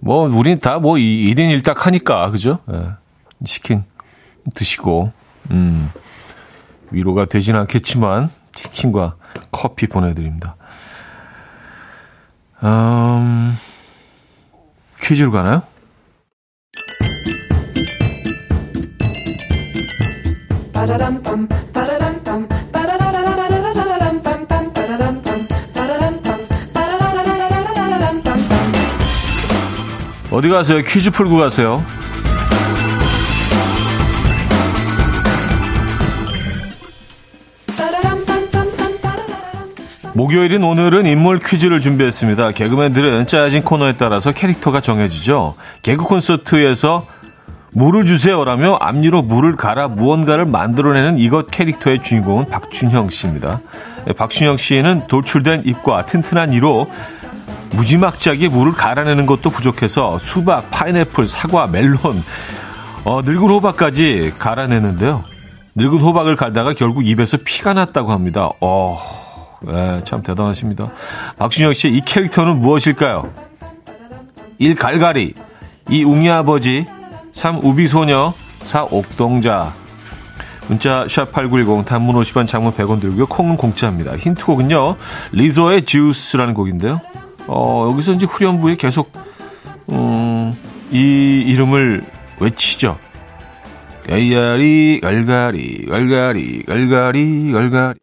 [0.00, 2.58] 뭐 우린 다 뭐 1인 1닭 하니까 그죠?
[2.72, 2.82] 에,
[3.44, 3.84] 치킨
[4.54, 5.12] 드시고
[5.50, 5.90] 음,
[6.90, 9.16] 위로가 되진 않겠지만 치킨과
[9.50, 10.56] 커피 보내드립니다.
[12.62, 13.56] 음,
[15.02, 15.62] 퀴즈로 가나요?
[30.30, 30.82] 어디 가세요?
[30.84, 31.84] 퀴즈 풀고 가세요.
[40.14, 42.52] 목요일인 오늘은 인물 퀴즈를 준비했습니다.
[42.52, 45.54] 개그맨들은 짜여진 코너에 따라서 캐릭터가 정해지죠.
[45.82, 47.06] 개그 콘서트에서
[47.72, 53.60] 물을 주세요라며 앞니로 물을 갈아 무언가를 만들어내는 이것 캐릭터의 주인공은 박준형 씨입니다.
[54.06, 56.88] 네, 박준형 씨는 돌출된 입과 튼튼한 이로
[57.72, 62.22] 무지막지하게 물을 갈아내는 것도 부족해서 수박, 파인애플, 사과, 멜론,
[63.04, 65.24] 어, 늙은 호박까지 갈아내는데요.
[65.74, 68.50] 늙은 호박을 갈다가 결국 입에서 피가 났다고 합니다.
[68.60, 68.98] 어,
[69.62, 70.90] 네, 참 대단하십니다.
[71.38, 73.30] 박준영 씨, 이 캐릭터는 무엇일까요?
[74.58, 74.74] 1.
[74.74, 75.34] 갈갈이
[75.88, 76.04] 2.
[76.04, 76.86] 웅이아버지
[77.32, 77.64] 3.
[77.64, 78.84] 우비소녀 4.
[78.84, 79.72] 옥동자
[80.68, 83.26] 문자 샵8910 단문 50원 장문 100원 들고요.
[83.26, 84.16] 콩은 공짜입니다.
[84.16, 84.96] 힌트곡은요.
[85.32, 87.00] 리조의 주스라는 곡인데요.
[87.52, 89.10] 어, 여기서 이제 후렴부에 계속
[89.90, 90.54] 음,
[90.92, 92.04] 이 이름을
[92.38, 92.96] 외치죠.
[94.08, 97.94] 갈가리 갈가리 갈가리 갈가리 갈가리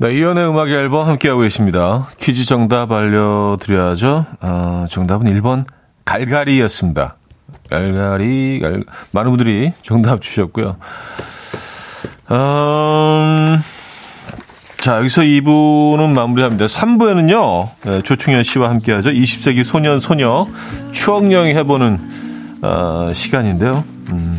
[0.00, 2.08] 네, 이연의 음악 앨범 함께하고 계십니다.
[2.20, 4.26] 퀴즈 정답 알려드려야죠.
[4.40, 5.64] 아, 정답은 1번
[6.04, 7.16] 갈갈이였습니다.
[7.68, 8.82] 갈갈이, 갈...
[9.12, 10.76] 많은 분들이 정답 주셨고요.
[12.30, 13.58] 음,
[14.80, 16.66] 자, 여기서 2부는 마무리합니다.
[16.66, 19.10] 3부에는요, 네, 조충현 씨와 함께 하죠.
[19.10, 20.46] 20세기 소년, 소녀,
[20.92, 21.98] 추억여행 해보는,
[22.62, 23.84] 어, 시간인데요.
[24.10, 24.38] 음,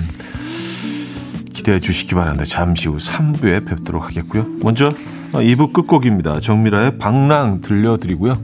[1.54, 2.46] 기대해 주시기 바랍니다.
[2.46, 4.46] 잠시 후 3부에 뵙도록 하겠고요.
[4.63, 4.89] 먼저
[5.34, 6.39] 2부 어, 끝곡입니다.
[6.39, 8.38] 정미라의 방랑 들려드리고요.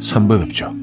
[0.00, 0.74] 3부에 뵙죠.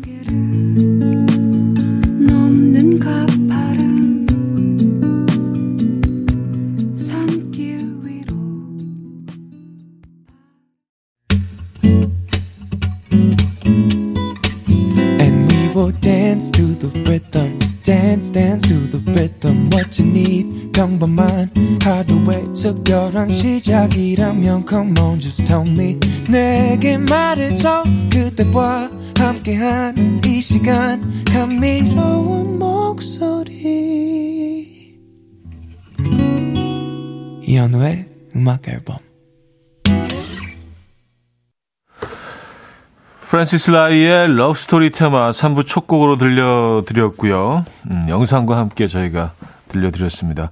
[17.83, 21.51] Dance dance to the rhythm what you need 평범한
[21.83, 32.57] 하루의 특별한 시작이라면 come on just tell me 내게 말해줘 그대와 함께한 이 시간 감미로운
[32.57, 33.43] 목소리
[37.43, 38.97] 이현우의 음악 앨범
[43.33, 47.65] 프란시스 라이의 Love Story 테마 3부 첫 곡으로 들려드렸고요.
[47.89, 49.31] 음, 영상과 함께 저희가
[49.69, 50.51] 들려드렸습니다.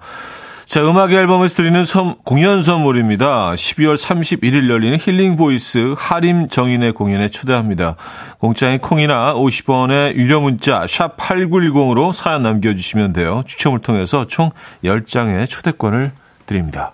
[0.66, 3.54] 자, 음악 앨범에서 드리는 선, 공연 선물입니다.
[3.54, 7.98] 12월 31일 열리는 Healing Voice 하림 정인의 공연에 초대합니다.
[8.40, 13.44] 공짜인 콩이나 50원의 유료 문자 샵 8910으로 사연 남겨주시면 돼요.
[13.46, 14.50] 추첨을 통해서 총
[14.84, 16.14] 10장의 초대권을
[16.48, 16.94] 드립니다.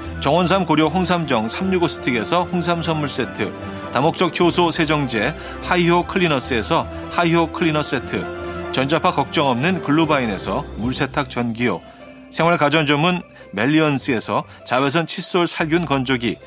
[0.21, 3.51] 정원삼 고려 홍삼정 365 스틱에서 홍삼 선물 세트,
[3.91, 11.81] 다목적 효소 세정제 하이호 클리너스에서 하이호 클리너 세트, 전자파 걱정 없는 글루바인에서 물세탁 전기요,
[12.29, 16.37] 생활 가전 전문 멜리언스에서 자외선 칫솔 살균 건조기,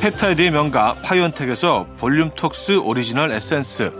[0.00, 3.92] 펩타이드의 명가 파이온텍에서 볼륨톡스 오리지널 에센스,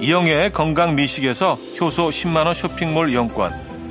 [0.00, 3.69] 이영애의 건강 미식에서 효소 10만원 쇼핑몰 이용권,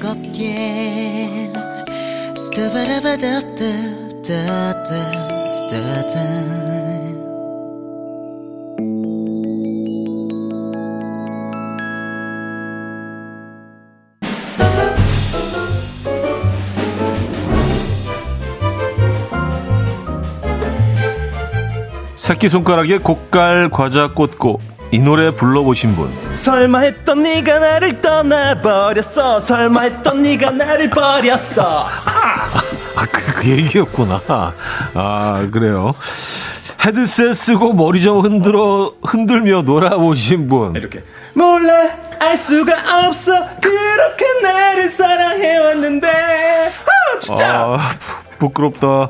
[0.00, 1.50] 즐겁게.
[22.16, 24.60] 새끼손가락에 곡갈 과자 꽂고
[24.92, 26.12] 이 노래 불러보신 분.
[26.34, 29.40] 설마 했던 네가 나를 떠나버렸어.
[29.40, 31.86] 설마 했던 네가 나를 버렸어.
[31.86, 34.20] 아, 그, 그 얘기였구나.
[34.94, 35.94] 아 그래요.
[36.84, 40.74] 헤드셋 쓰고 머리 좀 흔들어 흔들며 놀아보신 분.
[40.74, 41.04] 이렇게.
[41.34, 43.32] 몰라 알 수가 없어.
[43.60, 46.08] 그렇게 나를 사랑해왔는데.
[46.08, 47.60] 아 진짜.
[47.60, 47.78] 아,
[48.40, 49.08] 부끄럽다.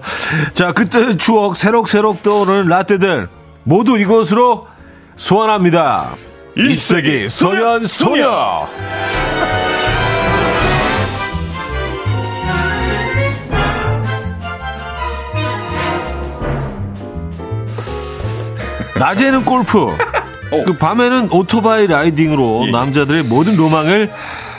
[0.53, 3.29] 자 그때 추억 새록새록 떠오르는 라떼들.
[3.63, 4.67] 모두 이것으로
[5.21, 6.17] 소환합니다.
[6.57, 8.67] 1세기 소년 소녀.
[18.99, 19.97] 낮에는 골프, 어.
[20.67, 22.71] 그 밤에는 오토바이 라이딩으로 예.
[22.71, 24.11] 남자들의 모든 로망을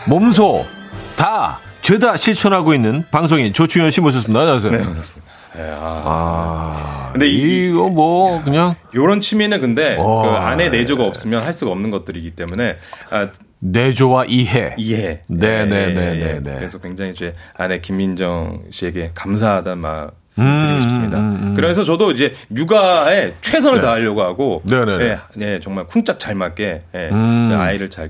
[0.05, 0.67] 몸소
[1.15, 4.41] 다 죄다 실천하고 있는 방송인 조충현 씨 모셨습니다.
[4.41, 4.71] 안녕하세요.
[4.71, 5.31] 네, 그렇습니다.
[5.55, 6.01] 네, 아.
[6.05, 10.21] 아, 근데 이- 이거 뭐 그냥 요런 취미는 근데 어.
[10.23, 12.77] 그 안에 내조가 없으면 할 수가 없는 것들이기 때문에
[13.09, 13.27] 아,
[13.59, 14.73] 내조와 이해.
[14.77, 15.21] 이해.
[15.27, 16.39] 네, 네, 예, 네, 예, 네, 예.
[16.41, 16.55] 네.
[16.57, 21.17] 그래서 굉장히 제 아내 김민정 씨에게 감사하다는 말씀 음, 드리고 싶습니다.
[21.19, 21.53] 음, 음.
[21.55, 23.81] 그래서 저도 이제 육아에 최선을 네.
[23.81, 25.17] 다하려고 하고 네, 네, 네.
[25.41, 27.45] 예, 예, 정말 쿵짝 잘 맞게 예, 음.
[27.49, 28.09] 제 아이를 잘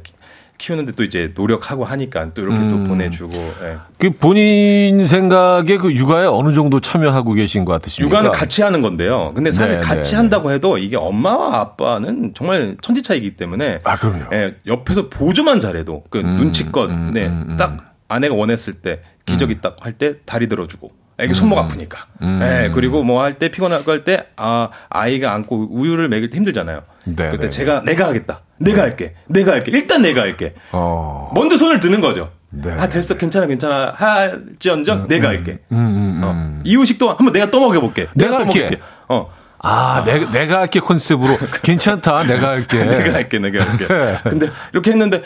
[0.61, 2.83] 키- 키우는데 또 이제 노력하고 하니까 또 이렇게 또 음.
[2.85, 3.77] 보내주고 예.
[3.97, 8.09] 그 본인 생각에 그 육아에 어느 정도 참여하고 계신 것 같으십니까?
[8.19, 9.31] 육아는 같이 하는 건데요.
[9.35, 13.95] 근데 사실 네, 같이 네, 한다고 해도 이게 엄마와 아빠는 정말 천지 차이기 때문에 아,
[13.97, 14.25] 그럼요.
[14.33, 17.57] 예, 옆에서 보조만 잘해도 그 눈치껏 음, 네, 음, 음.
[17.57, 22.05] 딱 아내가 원했을 때 기저귀 딱 할 때 다리 들어주고 애기 손목 아프니까.
[22.21, 22.39] 음.
[22.43, 26.81] 예, 그리고 뭐 할 때 피곤하고 할때 아, 아이가 안고 우유를 먹일 때 힘들잖아요.
[27.05, 28.41] 네, 그때 네, 제가 내가 하겠다.
[28.57, 29.15] 내가 할게.
[29.27, 29.71] 내가 할게.
[29.73, 30.53] 일단 내가 할게.
[30.71, 31.31] 어.
[31.33, 32.31] 먼저 손을 드는 거죠.
[32.49, 35.59] 네, 아 됐어 괜찮아 괜찮아 할지언정 내가 할게.
[35.71, 36.21] 음, 음, 음.
[36.23, 36.61] 어.
[36.65, 38.07] 이유식도 한번 내가 떠먹여 볼게.
[38.13, 38.51] 내가 할게.
[38.67, 38.83] 떠먹여볼게.
[39.09, 39.29] 어.
[39.63, 41.37] 아, 내가, 내가 할게 컨셉으로.
[41.61, 42.81] 괜찮다, 내가 할게.
[42.83, 43.87] 내가 할게, 내가 할게.
[43.87, 44.17] 네.
[44.23, 45.21] 근데 이렇게 했는데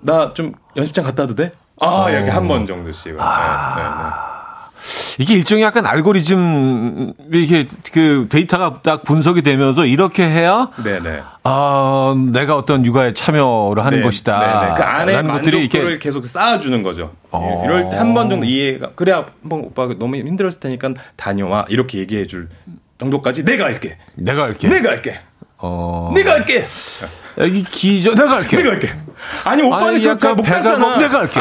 [0.00, 1.52] 나 좀 연습장 갔다 와도 돼?
[1.80, 3.14] 아, 이렇게 한 번 정도씩.
[3.18, 4.35] 아.
[5.18, 11.22] 이게 일종의 약간 알고리즘, 이게 그 데이터가 딱 분석이 되면서 이렇게 해야, 네, 네.
[11.42, 14.38] 아, 내가 어떤 육아에 참여를 하는 네, 것이다.
[14.38, 14.74] 네, 네.
[14.76, 17.12] 그 안에 만족도를 이렇게 계속 쌓아주는 거죠.
[17.30, 17.62] 어.
[17.64, 22.26] 이럴 때 한 번 정도 이해가 그래야 한번 오빠가 너무 힘들었을 테니까 다녀와 이렇게 얘기해
[22.26, 22.48] 줄
[22.98, 23.96] 정도까지 내가 할게.
[24.14, 24.68] 내가 할게.
[24.68, 25.18] 내가 할게.
[25.58, 26.12] 어.
[26.14, 26.66] 내가 할게.
[27.38, 28.56] 여기 기저, 내가 할게.
[28.56, 28.88] 내가 할게.
[29.44, 30.94] 아니 오빠는 아니, 그거 배가 갔잖아.
[30.94, 31.40] 고- 내가 할게.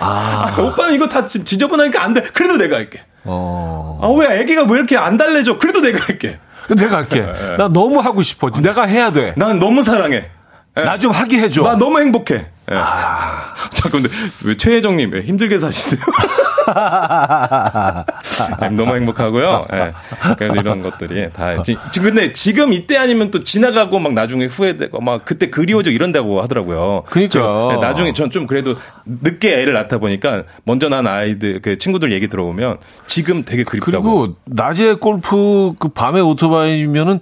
[0.00, 2.20] 아, 오빠는 이거 다 지- 지저분하니까 안 돼.
[2.22, 3.00] 그래도 내가 할게.
[3.24, 3.98] 어.
[4.02, 5.58] 아, 왜 애기가 왜 이렇게 안 달래줘?
[5.58, 6.38] 그래도 내가 할게.
[6.68, 7.20] 내가 할게.
[7.20, 7.56] 네.
[7.58, 8.50] 나 너무 하고 싶어.
[8.50, 9.34] 내가 해야 돼.
[9.36, 10.30] 난 너무 사랑해.
[10.76, 10.82] 예.
[10.82, 11.62] 나좀 하게 해줘.
[11.62, 12.46] 나 너무 행복해.
[12.72, 12.74] 예.
[12.74, 13.52] 아.
[13.74, 14.08] 자, 근데
[14.44, 16.00] 왜 최혜정님 왜 힘들게 사시세요?
[18.60, 19.66] 아니, 너무 행복하고요.
[19.72, 19.92] 예.
[20.36, 21.62] 그래서 이런 것들이 다.
[21.62, 26.42] 지, 지- 근데 지금 이때 아니면 또 지나가고 막 나중에 후회되고 막 그때 그리워져 이런다고
[26.42, 27.04] 하더라고요.
[27.06, 27.32] 그러니까.
[27.32, 28.74] 제가, 예, 나중에 전 좀 그래도
[29.06, 34.02] 늦게 애를 낳다 보니까 먼저 난 아이들 그 친구들 얘기 들어보면 지금 되게 그립다고.
[34.02, 37.20] 그리고 낮에 골프 그 밤에 오토바이면은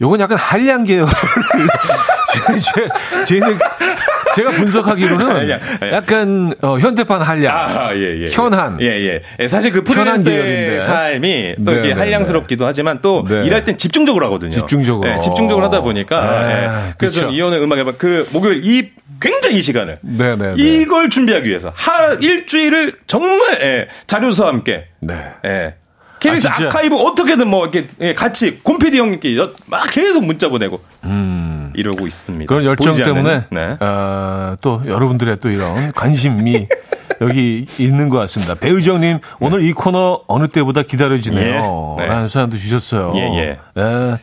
[0.00, 1.06] 요건 약간 한량 계열.
[2.32, 2.88] 제, 제,
[3.26, 3.58] 제는
[4.34, 5.48] 제가 분석하기로는
[5.82, 5.92] 예.
[5.92, 7.56] 약간 어, 현대판 한량.
[7.56, 8.28] 아, 예, 예.
[8.30, 8.78] 현한.
[8.80, 9.22] 예, 예.
[9.40, 10.80] 예, 사실 그 프리랜서의.
[10.80, 13.44] 삶이 또 네, 이게 네, 한량스럽기도 하지만 또 네.
[13.44, 14.50] 일할 땐 집중적으로 하거든요.
[14.50, 15.08] 집중적으로.
[15.10, 16.42] 예, 집중적으로 하다 보니까.
[16.46, 16.94] 네, 예.
[16.98, 18.90] 그래서 이혼의 음악 앨범 그 목요일 이
[19.20, 20.62] 굉장히 이 시간을 네, 네, 네.
[20.62, 25.14] 이걸 준비하기 위해서 하 일주일을 정말 예, 자료서와 함께 네.
[25.44, 25.74] 예.
[26.20, 26.66] KBS 아, 진짜?
[26.68, 30.80] 아카이브 어떻게든 뭐 이렇게 예, 같이 곰피디 형님께 여- 막 계속 문자 보내고
[31.74, 32.44] 이러고 있습니다.
[32.44, 32.46] 음.
[32.46, 33.76] 그런 열정 때문에 네.
[33.80, 36.66] 어, 또 여러분들의 또 이런 관심이
[37.20, 38.54] 여기 있는 것 같습니다.
[38.54, 41.96] 배우정님 오늘 이 코너 어느 때보다 기다려지네요.
[41.98, 42.02] 예.
[42.02, 42.08] 네.
[42.08, 43.12] 라는 사연도 주셨어요.
[43.16, 43.58] 예, 예.
[43.78, 44.18] 예.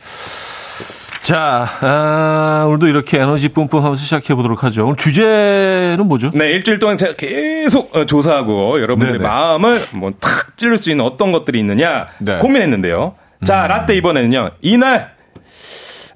[1.22, 4.84] 자, 아, 오늘도 이렇게 에너지 뿜뿜 하면서 시작해 보도록 하죠.
[4.84, 6.30] 오늘 주제는 뭐죠?
[6.34, 9.28] 네, 일주일 동안 제가 계속 어, 조사하고 여러분들의 네네.
[9.28, 12.38] 마음을 뭐 탁 찌를 수 있는 어떤 것들이 있느냐 네.
[12.38, 13.14] 고민했는데요.
[13.44, 14.50] 자, 라떼 이번에는요.
[14.60, 15.12] 이날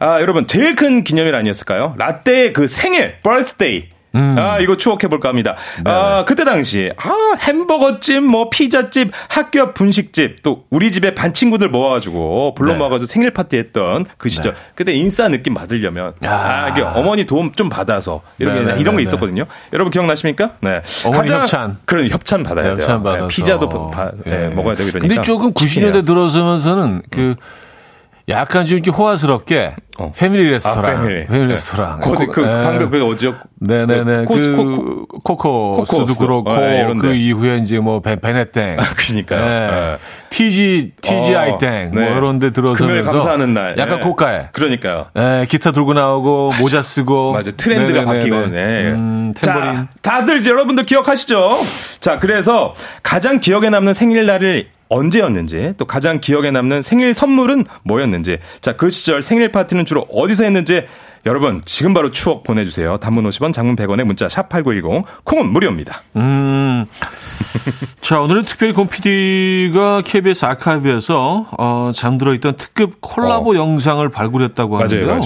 [0.01, 1.95] 아, 여러분 제일 큰 기념일 아니었을까요?
[1.99, 3.89] 라떼의 그 생일, birthday.
[4.17, 5.57] 아, 이거 추억해 볼까 합니다.
[5.85, 11.69] 아, 그때 당시 아, 햄버거집, 뭐 피자집, 학교 앞 분식집, 또 우리 집에 반 친구들
[11.69, 12.79] 모아가지고 불러 네.
[12.79, 14.55] 모아가지고 생일 파티 했던 그 시절.
[14.77, 18.95] 그때 인싸 느낌 받으려면 아, 이게 어머니 도움 좀 받아서 이런 게 네, 네, 이런
[18.95, 19.09] 거 네, 네.
[19.09, 19.45] 있었거든요.
[19.73, 20.53] 여러분 기억나십니까?
[20.61, 20.81] 네.
[21.05, 21.79] 어머니 협찬.
[21.85, 22.85] 그런 협찬 받아야 돼요.
[22.85, 23.27] 협찬 받아서.
[23.27, 24.99] 네, 피자도 바- 네, 먹어야 되고 이러니까.
[25.01, 27.35] 근데 조금 90년대 들어서면서는 그
[28.29, 30.11] 약간 좀 이렇게 호화스럽게 어.
[30.17, 31.27] 패밀리 아, 레스토랑, 패밀리.
[31.27, 31.53] 패밀리 네.
[31.53, 32.01] 레스토랑.
[32.01, 32.63] 그, 어디- 그, 예.
[32.63, 33.35] 방금 그 어디요?
[33.61, 34.25] 네네네.
[34.25, 36.19] 코, 그, 코, 코, 코코스도 코코스.
[36.19, 37.07] 그렇고, 어, 예, 이런데.
[37.07, 38.77] 그 이후에 이제 뭐, 베, 베네땡.
[38.97, 39.45] 그러니까요.
[39.45, 39.93] 네.
[39.93, 39.99] 예.
[40.31, 41.91] TG, TGI 땡.
[41.93, 42.13] 어, 뭐, 네.
[42.17, 42.85] 이런 데 들어서면서.
[42.85, 43.77] 금요일 감사하는 날.
[43.79, 44.03] 약간 네.
[44.05, 44.49] 고가에.
[44.53, 45.07] 그러니까요.
[45.17, 47.33] 예, 기타 들고 나오고, 모자 쓰고.
[47.35, 47.51] 맞아.
[47.53, 48.19] 트렌드가 네네네네.
[48.19, 48.91] 바뀌고, 네.
[48.91, 49.33] 음.
[49.41, 51.59] 자, 다들 여러분들 기억하시죠?
[52.01, 58.75] 자, 그래서 가장 기억에 남는 생일날을 언제였는지, 또 가장 기억에 남는 생일 선물은 뭐였는지, 자,
[58.77, 60.85] 그 시절 생일 파티는 주로 어디서 했는지,
[61.27, 62.99] 여러분, 지금 바로 추억 보내주세요.
[62.99, 66.03] 단문 50원, 장문 100원의 문자 샵 8910, 콩은 무료입니다.
[66.17, 66.85] 음.
[68.03, 73.57] 자, 오늘은 특별히 곰 PD가 KBS 아카이브에서 어, 잠들어 있던 특급 콜라보 어.
[73.57, 75.07] 영상을 발굴했다고 하는데요.
[75.07, 75.21] 맞아요,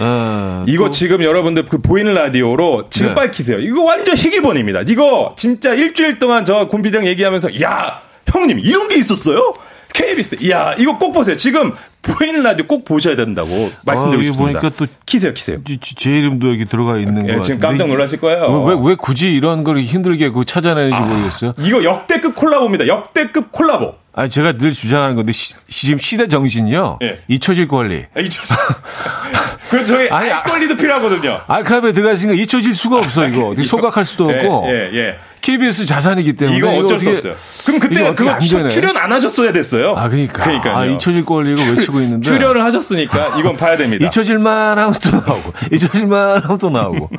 [0.00, 0.64] 맞아요.
[0.66, 3.30] 예, 이거 또- 지금 여러분들 그 보이는 라디오로 지금 네.
[3.30, 3.60] 키세요.
[3.60, 4.80] 이거 완전 희귀본입니다.
[4.88, 8.00] 이거 진짜 일주일 동안 저 곰비랑 얘기하면서 야
[8.32, 9.54] 형님 이런 게 있었어요?
[9.92, 11.36] KBS 이야 이거 꼭 보세요.
[11.36, 11.72] 지금
[12.02, 14.60] 보이는 라디오 꼭 보셔야 된다고 말씀드리고 아, 싶습니다.
[14.60, 15.58] 보니까 또 키세요, 키세요.
[15.64, 18.64] 제, 제 이름도 여기 들어가 있는 거 예, 지금 깜짝 놀라실 거예요.
[18.64, 21.54] 왜, 왜, 왜 굳이 이런 걸 힘들게 그 찾아내는지 모르겠어요.
[21.60, 22.88] 이거 역대급 콜라보입니다.
[22.88, 23.94] 역대급 콜라보.
[24.12, 26.98] 아니 제가 늘 주장하는 건데 시, 지금 시대 정신이요.
[27.02, 27.20] 예.
[27.28, 28.04] 잊혀질 권리.
[28.16, 28.56] 아, 잊혀져.
[29.70, 31.40] 그 저희 아니, 알 권리도 필요하거든요.
[31.46, 33.54] 아카이브에 들어가 있으니까 잊혀질 수가 없어 이거.
[33.62, 34.66] 소각할 수도 예, 없고.
[34.68, 35.16] 예, 예.
[35.40, 37.34] KBS 자산이기 때문에 이거 어쩔 수 어떻게- 없어요.
[37.66, 38.68] 그럼 이거 그때 그거 안 되네.
[38.70, 39.94] 출연 안 하셨어야 됐어요.
[39.96, 40.42] 아 그러니까.
[40.42, 40.76] 그러니까요.
[40.76, 42.26] 아, 잊혀질 권리 이거 외치고 있는데.
[42.28, 44.06] 출연을 하셨으니까 이건 봐야 됩니다.
[44.06, 47.10] 잊혀질 만 하면 또 나오고, 잊혀질 만 하면 또 나오고.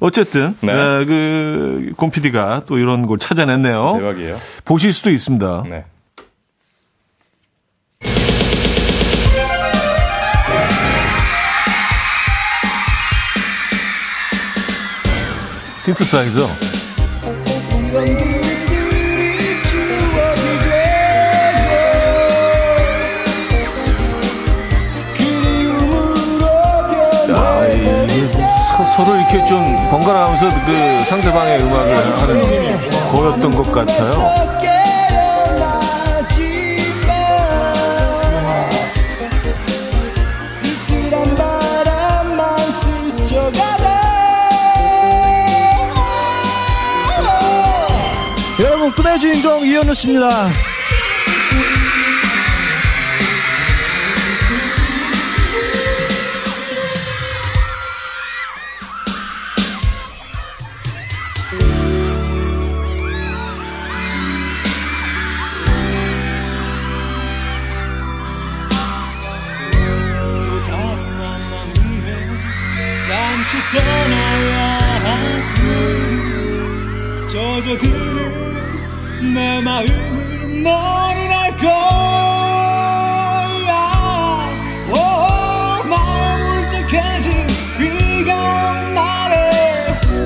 [0.00, 0.72] 어쨌든, 네.
[0.72, 3.96] 에, 그, 곰피디가 또 이런 걸 찾아냈네요.
[3.98, 4.36] 대박이에요.
[4.64, 5.64] 보실 수도 있습니다.
[5.68, 5.84] 네.
[28.08, 28.28] 이-
[28.76, 34.63] 서, 서로 이렇게 좀 번갈아가면서 그 상대방의 음악을 하는 거였던 것 같아요.
[49.64, 50.48] 이현우 씨입니다.
[73.74, 75.54] 떠나야 하는
[77.28, 78.43] 젖어드는
[79.32, 81.72] 내 마음을 너는 알 거야
[84.90, 84.94] 오,
[85.88, 87.32] 마음 울적해진
[87.78, 89.34] 비가 오는 날에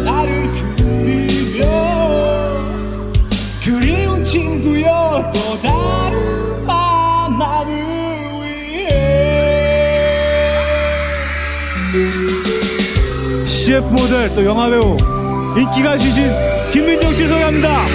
[0.04, 1.64] 나를 그리며
[3.64, 7.72] 그리운 친구여 또 다른 만남을
[8.72, 8.88] 위해
[13.46, 14.96] CF 모델 또 영화배우
[15.56, 16.30] 인기가 주신
[16.72, 17.86] 김민정 씨 소개합니다.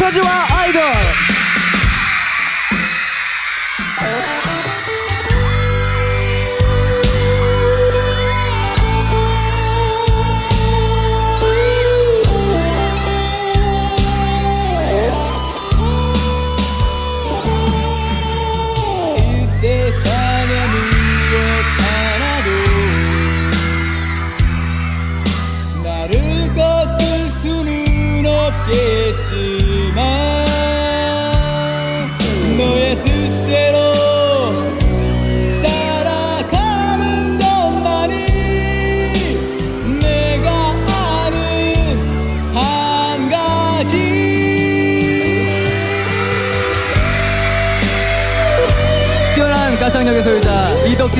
[0.00, 0.82] 서태지와 아이돌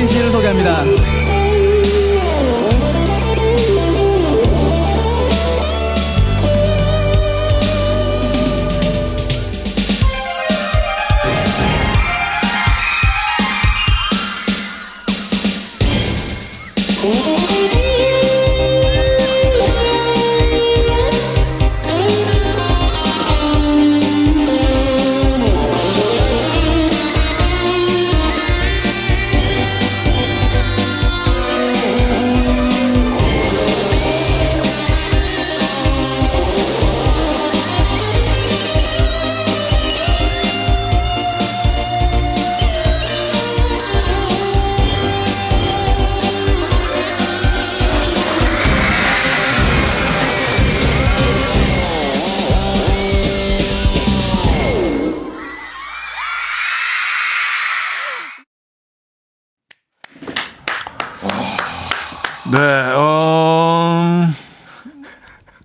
[0.01, 1.20] 이덕진 씨를 소개합니다.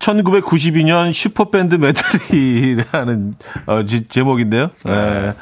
[0.07, 3.34] 1992년 슈퍼밴드 메들리라는
[3.66, 4.70] 어, 지, 제목인데요.
[4.84, 5.32] 네.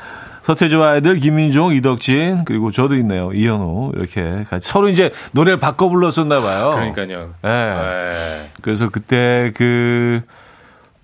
[0.42, 3.30] 서태지와 아이들 김민종, 이덕진 그리고 저도 있네요.
[3.32, 6.70] 이현우 이렇게 같이 서로 이제 노래를 바꿔 불렀었나 봐요.
[6.74, 7.34] 그러니까요.
[7.42, 7.50] 네.
[7.50, 8.50] 네.
[8.60, 10.20] 그래서 그때 그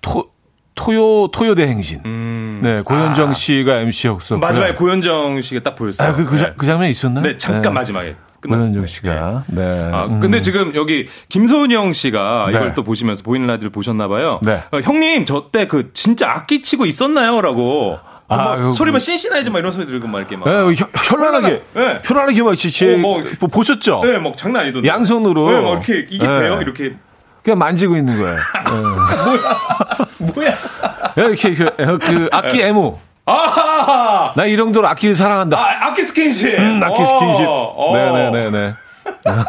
[0.01, 0.29] 토,
[0.75, 2.01] 토요 토요 대 행진.
[2.05, 2.59] 음.
[2.63, 6.07] 네, 고현정 씨가 MC였었고 마지막에 고현정 씨가 딱 보였어요.
[6.07, 6.41] 아, 그, 그, 네.
[6.41, 7.23] 자- 그 장면 있었나요?
[7.23, 8.15] 네, 잠깐 마지막에.
[8.41, 8.85] 끝났어요.
[8.85, 9.43] 씨가.
[9.47, 9.89] 네.
[9.93, 10.19] 아, 음.
[10.19, 12.57] 근데 지금 여기 김소은영 씨가 네.
[12.57, 14.39] 이걸 또 보시면서 보이는 라디오를 보셨나 봐요.
[14.43, 14.63] 네.
[14.71, 17.99] 어, 형님 저 때 그 진짜 악기 치고 있었나요?라고.
[18.27, 20.45] 아, 막 그- 소리만 신신하지 막 이런 소리 들고 막 이렇게 막.
[20.45, 21.63] 네, 현- 현란하게.
[21.73, 22.01] 네.
[22.03, 24.01] 현란하게 막 제, 어, 뭐- 뭐, 보셨죠?
[24.05, 24.87] 네, 막 장난 아니던데.
[24.87, 25.51] 양손으로.
[25.51, 26.39] 네, 막 이렇게 이게 네.
[26.39, 26.59] 돼요?
[26.61, 26.95] 이렇게
[27.43, 28.37] 그냥 만지고 있는 거예요.
[30.33, 30.55] 뭐야?
[31.15, 31.23] 네.
[31.25, 31.65] 이렇게 그,
[31.99, 32.97] 그 악기 애무.
[33.25, 34.33] 아하!
[34.35, 35.57] 나이 정도로 악기를 사랑한다.
[35.57, 36.57] 아, 악기 스킨십.
[36.59, 37.45] 음, 악기 스킨십.
[37.47, 37.95] 어, 어.
[37.97, 38.73] 네네네네.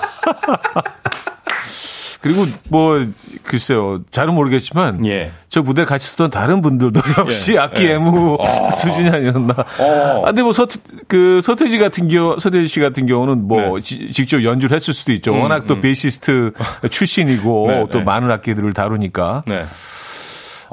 [2.21, 3.05] 그리고 뭐
[3.43, 5.33] 글쎄요 잘은 모르겠지만 예.
[5.49, 7.95] 저 무대 같이 쓰던 다른 분들도 역시 예, 악기 예.
[7.95, 8.39] 애무
[8.71, 9.55] 수준이 아니었나.
[9.81, 10.23] 어.
[10.23, 13.69] 아, 근데 뭐 서태 그 서태지 같은 경우 서태지 씨 같은 경우는 뭐 네.
[13.71, 15.35] 음, 지- 직접 연주를 했을 수도 있죠.
[15.35, 16.53] 워낙 또 베이시스트
[16.89, 18.05] 출신이고 네, 또 네.
[18.05, 19.43] 많은 악기들을 다루니까.
[19.49, 19.65] 네.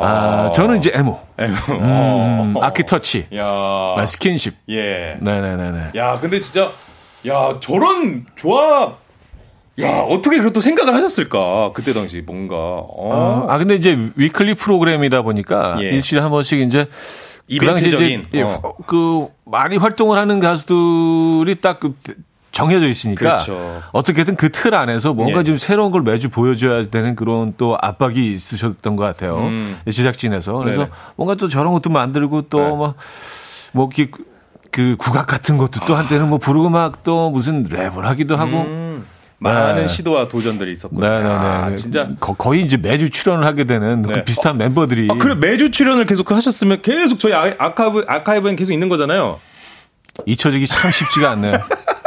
[0.01, 2.61] 아, 저는 이제 애무, 에휴, 음, 어.
[2.61, 3.45] 악기 터치, 야.
[3.45, 4.55] 아, 스킨십.
[4.69, 5.17] 예.
[5.19, 5.91] 네네네네.
[5.95, 6.69] 야, 근데 진짜,
[7.27, 8.97] 야, 저런 조합,
[9.79, 11.71] 야, 어떻게 또 생각을 하셨을까?
[11.73, 13.45] 그때 당시 뭔가, 어.
[13.49, 15.89] 아, 근데 이제 위클리 프로그램이다 보니까 예.
[15.91, 16.87] 일주일에 한 번씩 이제
[17.59, 18.61] 그 당시 이제 예, 어.
[18.85, 21.95] 그 많이 활동을 하는 가수들이 딱 그
[22.51, 23.81] 정해져 있으니까 그렇죠.
[23.91, 25.43] 어떻게든 그 틀 안에서 뭔가 예.
[25.43, 29.37] 좀 새로운 걸 매주 보여줘야 되는 그런 또 압박이 있으셨던 것 같아요.
[29.37, 29.77] 음.
[29.89, 30.91] 제작진에서 그래서 네네.
[31.15, 32.47] 뭔가 또 저런 것도 만들고 네.
[32.49, 32.93] 또막뭐
[33.95, 34.07] 그,
[34.71, 39.05] 그 국악 같은 것도 또 한때는 뭐 부르고 막 또 무슨 랩을 하기도 하고 음,
[39.37, 39.87] 많은 네.
[39.87, 40.99] 시도와 도전들이 있었군요.
[41.07, 41.29] 네네네.
[41.29, 42.09] 아, 진짜.
[42.19, 44.25] 거, 거의 이제 매주 출연을 하게 되는 그 네.
[44.25, 45.07] 비슷한 멤버들이.
[45.09, 49.39] 아, 그래, 매주 출연을 계속 하셨으면 계속 저희 아- 아카이브, 아카이브엔 계속 있는 거잖아요.
[50.25, 51.53] 잊혀지기 참 쉽지가 않네요.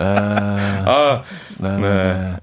[0.00, 1.22] 에, 아,
[1.60, 2.12] 네, 네, 네.
[2.12, 2.36] 네.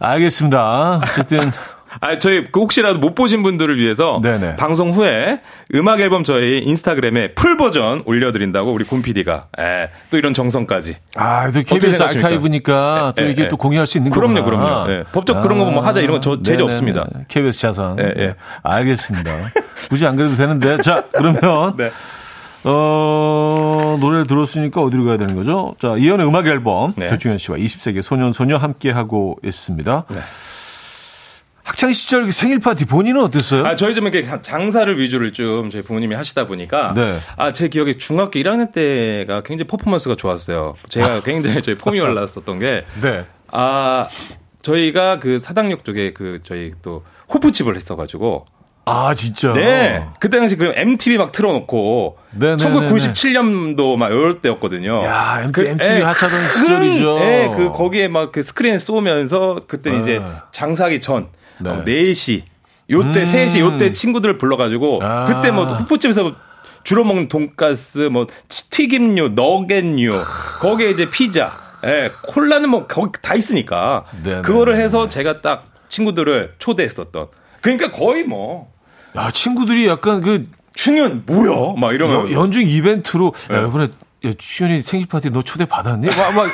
[0.00, 1.00] 알겠습니다.
[1.02, 1.50] 어쨌든
[2.00, 4.56] 아, 저희 그 혹시라도 못 보신 분들을 위해서 네네.
[4.56, 5.40] 방송 후에
[5.74, 10.96] 음악 앨범 저희 인스타그램에 풀 버전 올려드린다고 우리 곰 PD가 예, 또 이런 정성까지.
[11.16, 12.02] 아, 또 KBS?
[12.02, 13.48] 아카이브니까 또 예, 이게 예.
[13.48, 14.56] 또 공유할 수 있는 그럼요, 거구나.
[14.84, 14.90] 그럼요.
[14.92, 15.04] 예.
[15.12, 16.62] 법적 그런 거뭐 하자 이런 거 저 제재.
[16.62, 17.06] 없습니다.
[17.26, 17.96] KBS 자산.
[17.98, 18.26] 예, 예.
[18.26, 18.34] 네.
[18.62, 19.30] 알겠습니다.
[19.88, 20.76] 굳이 안 그래도 되는데.
[20.82, 21.90] 자, 그러면 네.
[22.64, 25.74] 어, 노래를 들었으니까 어디로 가야 되는 거죠?
[25.80, 27.08] 자, 이연의 음악 앨범 네.
[27.08, 30.04] 조충현 씨와 20세기 소년 소녀 함께 하고 있습니다.
[30.08, 30.18] 네.
[31.62, 33.66] 학창 시절 그 생일 파티 본인은 어땠어요?
[33.66, 37.14] 아, 저희 좀 이렇게 장사를 위주를 좀 저희 부모님이 하시다 보니까 네.
[37.36, 40.74] 아, 제 기억에 중학교 1학년 때가 굉장히 퍼포먼스가 좋았어요.
[40.88, 43.26] 제가 굉장히 저희 폼이 올랐었던 게 네.
[43.52, 44.08] 아,
[44.62, 48.46] 저희가 그 사당역 쪽에 그 저희 또 호프집을 했어가지고
[48.88, 49.52] 아, 진짜.
[49.52, 50.06] 네.
[50.20, 52.88] 그때 당시 그 MTV 막 틀어놓고 네네네네.
[52.88, 55.02] 1997년도 막 이럴 때였거든요.
[55.04, 57.18] 야, MTV, 그, MTV 예, 핫하던 큰, 시절이죠.
[57.20, 60.20] 예, 그 거기에 막 그 스크린 쏘면서 그때 이제
[60.52, 61.28] 장사하기 전
[61.58, 61.70] 네.
[61.70, 62.42] 어, 4시
[62.90, 63.24] 요때 음.
[63.24, 65.24] 3시 요때 친구들을 불러가지고 아.
[65.26, 66.34] 그때 뭐 호프집에서
[66.84, 70.14] 주로 먹는 돈가스 뭐 튀김류 너겟류
[70.60, 71.50] 거기에 이제 피자
[71.84, 74.42] 예, 콜라는 뭐 거기 다 있으니까 네네.
[74.42, 77.28] 그거를 해서 제가 딱 친구들을 초대했었던
[77.60, 78.72] 그러니까 거의 뭐
[79.18, 81.74] 야, 친구들이 약간 그 충현 뭐야?
[81.76, 83.56] 막 이러면 연, 중 이벤트로 네.
[83.56, 83.88] 야, 이번에
[84.26, 86.06] 야, 주현이 생일 파티 너 초대 받았니?
[86.06, 86.46] 막, 막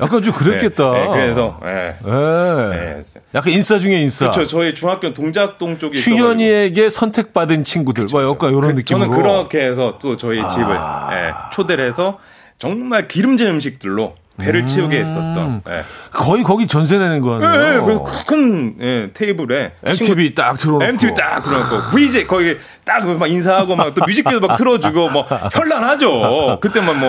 [0.00, 0.92] 약간 좀 그랬겠다.
[0.92, 1.96] 네, 네, 그래서 예.
[2.04, 2.10] 예.
[2.10, 3.02] 네.
[3.34, 4.30] 약간 인싸 중에 인싸.
[4.30, 4.46] 그렇죠.
[4.46, 8.06] 저희 중학교 동작동 쪽에 충현이에게 선택받은 친구들.
[8.10, 9.04] 뭐 약간 이런 그, 느낌으로.
[9.04, 9.08] 아.
[9.08, 10.76] 저는 그렇게 해서 또 저희 집을
[11.12, 12.18] 예, 초대를 해서
[12.58, 15.62] 정말 기름진 음식들로 배를 채우게 했었던.
[15.68, 15.84] 예.
[16.12, 17.86] 거의 거기 전세 내는 거 예, 아니에요?
[17.88, 20.84] 예, 그큰 예, 테이블에 MTV 딱 틀어놓고.
[20.84, 26.58] MTV 딱 틀어놓고 VJ 거기 딱 막 인사하고 막 또 뮤직비디오 막 틀어주고 뭐 현란하죠.
[26.60, 27.08] 그때만 뭐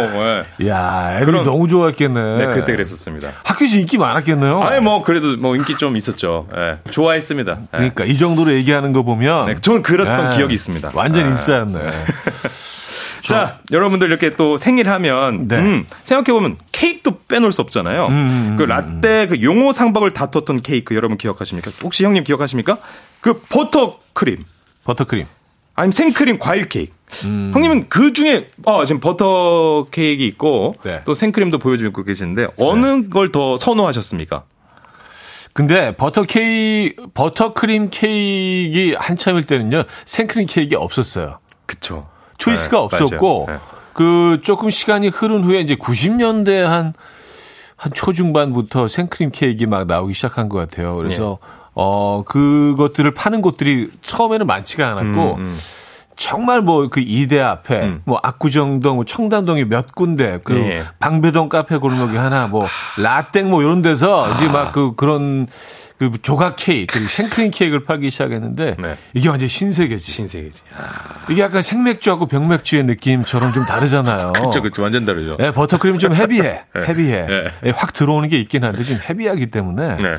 [0.59, 0.67] 예.
[0.67, 2.37] 야, 애들이 그런- 너무 좋아했겠네.
[2.37, 3.29] 네 그때 그랬었습니다.
[3.43, 4.61] 학교에서 인기 많았겠네요.
[4.61, 6.47] 아니 뭐 그래도 뭐 인기 좀 있었죠.
[6.55, 6.77] 예.
[6.91, 7.51] 좋아했습니다.
[7.51, 7.65] 예.
[7.71, 9.45] 그러니까 이 정도로 얘기하는 거 보면.
[9.45, 10.89] 네, 저는 그랬던 예, 기억이 있습니다.
[10.93, 11.29] 완전 예.
[11.31, 11.79] 인싸였네.
[13.21, 15.57] 자, 여러분들 이렇게 또 생일하면 네.
[15.57, 18.07] 음, 생각해 보면 케이크도 빼놓을 수 없잖아요.
[18.07, 21.71] 음, 그 라떼 그 용호 상박을 다퉜던 케이크 여러분 기억하십니까?
[21.83, 22.77] 혹시 형님 기억하십니까?
[23.21, 24.43] 그 버터 크림
[24.83, 25.25] 버터 크림.
[25.75, 26.91] 아니면 생크림 과일 케이크.
[27.25, 27.51] 음.
[27.53, 31.01] 형님은 그 중에 어 지금 버터 케이크 있고 네.
[31.05, 34.43] 또 생크림도 보여주고 계시는데 어느 걸더 선호하셨습니까?
[35.53, 41.39] 근데 버터 케이 버터 크림 케이크 한참일 때는요 생크림 케이크 없었어요.
[41.65, 42.07] 그쵸.
[42.41, 43.45] 초이스가 네, 없었고.
[43.49, 43.57] 네.
[43.93, 46.93] 그 조금 시간이 흐른 후에 이제 90년대 한
[47.81, 50.95] 한 초중반부터 생크림 케이크 막 나오기 시작한 것 같아요.
[50.97, 51.47] 그래서 예.
[51.73, 55.57] 어 그것들을 파는 곳들이 처음에는 많지가 않았고 음, 음.
[56.15, 58.01] 정말 뭐 그 이대 앞에 음.
[58.05, 60.83] 뭐 압구정동, 뭐 청담동이 몇 군데 그 예.
[60.99, 62.67] 방배동 카페 골목이 하나 뭐
[62.99, 65.47] 라땡 뭐 이런 데서 이제 막 그 그런
[66.09, 68.97] 그 조각 케이크, 그 생크림 케이크를 팔기 시작했는데 네.
[69.13, 70.11] 이게 완전 신세계지.
[70.11, 70.61] 신세계지.
[70.75, 74.33] 아, 이게 약간 생맥주하고 병맥주의 느낌처럼 좀 다르잖아요.
[74.45, 74.81] 그쵸, 그쵸.
[74.81, 75.37] 완전 다르죠.
[75.37, 76.63] 네, 버터크림 좀 헤비해.
[76.75, 77.25] 헤비해.
[77.27, 77.51] 네.
[77.65, 80.17] 예, 확 들어오는 게 있긴 한데 좀 헤비하기 때문에 네.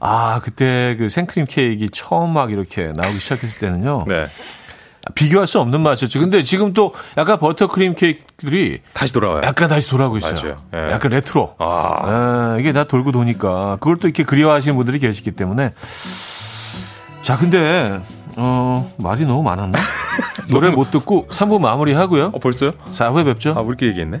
[0.00, 4.06] 아, 그때 그 생크림 케이크 처음 막 이렇게 나오기 시작했을 때는요.
[5.06, 5.14] 네.
[5.14, 6.20] 비교할 수 없는 맛이었죠.
[6.20, 9.42] 근데 지금 또 약간 버터크림 케이크들이 다시 돌아와요.
[9.44, 10.34] 약간 다시 돌아오고 있어요.
[10.40, 10.56] 맞아요.
[10.74, 10.92] 예.
[10.92, 11.56] 약간 레트로.
[11.58, 11.94] 아.
[12.02, 15.72] 아, 이게 다 돌고 도니까 그걸 또 이렇게 그리워하시는 분들이 계시기 때문에
[17.22, 18.00] 자, 근데
[18.36, 19.78] 어, 말이 너무 많았나?
[20.50, 22.32] 노래 못 듣고 3부 마무리하고요.
[22.34, 22.72] 어, 벌써요?
[22.88, 23.54] 4부에 뵙죠.
[23.56, 24.20] 아, 우리끼리 얘기했네?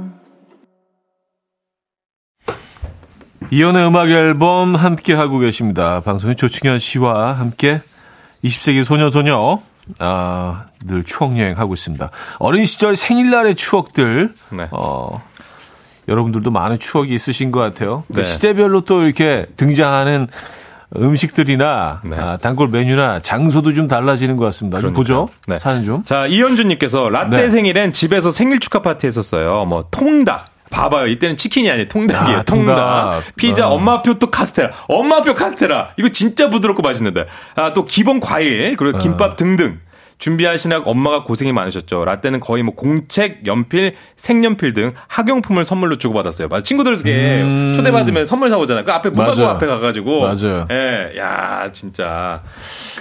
[3.53, 5.99] 이연의 음악 앨범 함께 하고 계십니다.
[5.99, 7.81] 방송인 조충현 씨와 함께
[8.45, 9.59] 20세기 소녀 소녀
[9.99, 12.11] 아, 늘 추억 여행 하고 있습니다.
[12.39, 14.67] 어린 시절 생일날의 추억들 네.
[14.71, 15.21] 어,
[16.07, 18.05] 여러분들도 많은 추억이 있으신 것 같아요.
[18.07, 18.23] 그 네.
[18.23, 20.27] 시대별로 또 이렇게 등장하는
[20.95, 22.17] 음식들이나 네.
[22.17, 24.79] 아, 단골 메뉴나 장소도 좀 달라지는 것 같습니다.
[24.79, 25.27] 좀 보죠.
[25.47, 25.57] 네.
[25.57, 26.05] 사연 좀.
[26.05, 27.49] 자, 이현주님께서 라떼 네.
[27.49, 29.65] 생일엔 집에서 생일 축하 파티 했었어요.
[29.65, 30.50] 뭐, 통닭.
[30.71, 31.07] 봐봐요.
[31.07, 31.87] 이때는 치킨이 아니에요.
[31.87, 32.39] 통닭이에요.
[32.39, 32.75] 아, 통닭.
[32.75, 33.35] 통닭.
[33.35, 33.75] 피자, 어.
[33.75, 34.71] 엄마표 또 카스테라.
[34.87, 35.89] 엄마표 카스테라.
[35.97, 37.27] 이거 진짜 부드럽고 맛있는데.
[37.55, 38.99] 아, 또 기본 과일, 그리고 어.
[38.99, 39.79] 김밥 등등.
[40.21, 42.05] 준비하시느라 엄마가 고생이 많으셨죠.
[42.05, 46.47] 라떼는 거의 뭐 공책, 연필, 색연필 등 학용품을 선물로 주고받았어요.
[46.47, 46.63] 맞아.
[46.63, 48.85] 친구들에게 초대받으면 선물 사오잖아요.
[48.85, 49.47] 그 앞에 문방구 음.
[49.47, 50.21] 앞에 가가지고.
[50.21, 50.67] 맞아요.
[50.71, 52.43] 예, 야, 진짜.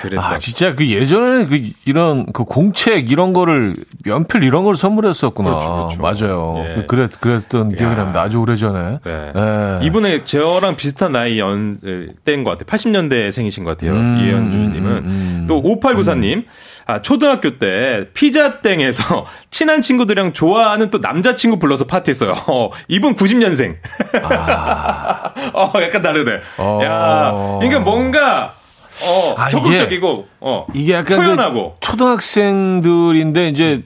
[0.01, 0.27] 그랬다.
[0.31, 5.51] 아, 진짜 그 예전에는 그 이런 그 공책 이런 거를 연필 이런 걸 선물했었구나.
[5.51, 6.25] 그렇죠, 그렇죠.
[6.27, 6.65] 맞아요.
[6.67, 6.75] 예.
[6.75, 7.99] 그 그랬 그랬던 기억이 야.
[7.99, 8.23] 납니다.
[8.23, 8.99] 아주 오래 전에.
[9.05, 9.33] 네.
[9.37, 9.85] 예.
[9.85, 11.79] 이분의 저랑 비슷한 나이 연
[12.25, 12.65] 때인 것 같아요.
[12.65, 13.93] 80년대 생이신 것 같아요.
[13.93, 16.45] 음, 이현주님은 음, 음, 또 5894님,
[16.91, 22.33] 아 초등학교 때 피자땡에서 친한 친구들이랑 좋아하는 또 남자친구 불러서 파티했어요.
[22.49, 23.77] 어, 이분 90년생.
[25.55, 26.41] 어, 약간 다르네.
[26.57, 26.63] 아.
[26.63, 26.81] 어.
[26.83, 28.55] 야, 이게 뭔가
[29.03, 33.83] 어, 아, 이게- 적극적이고 어, 이게 약간 표현하고 그 초등학생들인데 이제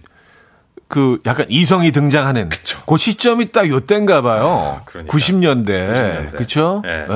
[0.89, 2.49] 그 약간 이성이 등장하는
[2.87, 4.79] 그 시점이 딱 요때인가 봐요.
[4.81, 5.17] 아, 그러니까.
[5.17, 5.67] 90년대.
[5.67, 6.33] 90년대.
[6.33, 6.83] 그렇죠?
[6.87, 7.07] 예.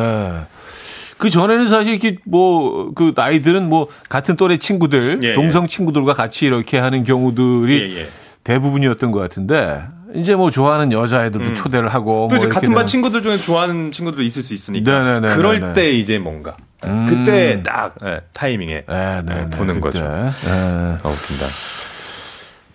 [1.18, 5.34] 그 전에는 사실 이렇게 뭐 그 나이들은 뭐 같은 또래 친구들, 예, 예.
[5.34, 8.08] 동성 친구들과 같이 이렇게 하는 경우들이 예, 예.
[8.44, 9.82] 대부분이었던 것 같은데
[10.14, 12.28] 이제 뭐 좋아하는 여자애들도 초대를 하고 음.
[12.28, 15.34] 또뭐 이제 이렇게 같은 반 친구들 중에 좋아하는 친구도 있을 수 있으니까 네네네네네.
[15.36, 20.00] 그럴 때 이제 뭔가 그때 딱 예, 타이밍에 네, 네, 네, 보는 그때.
[20.00, 20.00] 거죠.
[20.00, 20.30] 네.
[20.50, 21.46] 아 웃긴다.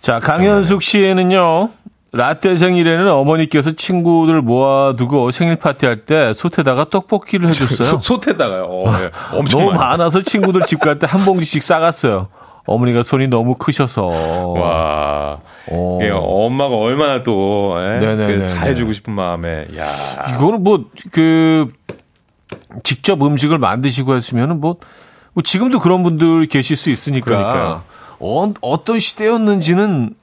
[0.00, 1.70] 자, 강현숙 씨에는요,
[2.16, 8.00] 라떼 생일에는 어머니께서 친구들 모아두고 생일 파티할 때 솥에다가 떡볶이를 해줬어요.
[8.00, 8.64] 소, 솥에다가요.
[8.68, 9.10] 어, 예.
[9.36, 9.78] 엄청 너무 많이.
[9.84, 12.28] 많아서 친구들 집 갈 때 한 봉지씩 싸갔어요.
[12.66, 14.06] 어머니가 손이 너무 크셔서.
[14.06, 15.38] 와.
[15.70, 15.98] 어.
[16.00, 17.98] 이게 엄마가 얼마나 또 예?
[18.00, 19.84] 그 잘해주고 싶은 마음에 야.
[20.34, 21.70] 이거는 뭐, 그,
[22.82, 24.76] 직접 음식을 만드시고 했으면은 뭐,
[25.32, 27.24] 뭐 지금도 그런 분들 계실 수 있으니까.
[27.24, 27.82] 그러니까요.
[28.20, 30.14] 어, 어떤 시대였는지는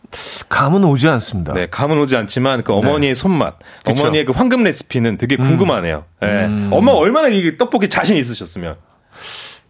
[0.50, 1.54] 감은 오지 않습니다.
[1.54, 3.66] 네, 감은 오지 않지만 그 어머니의 손맛, 네.
[3.94, 4.02] 그쵸.
[4.02, 4.06] 음.
[4.06, 6.04] 어머니의 그 황금 레시피는 되게 궁금하네요.
[6.24, 6.50] 예.
[6.72, 8.76] 엄마 얼마나 이 떡볶이 자신 있으셨으면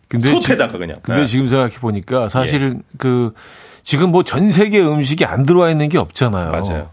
[0.07, 0.97] 근데 지- 그냥.
[1.03, 1.25] 근데 예.
[1.25, 3.33] 지금 생각해 보니까 사실 그
[3.83, 6.51] 지금 뭐 전 세계 음식이 안 들어와 있는 게 없잖아요.
[6.51, 6.89] 맞아요.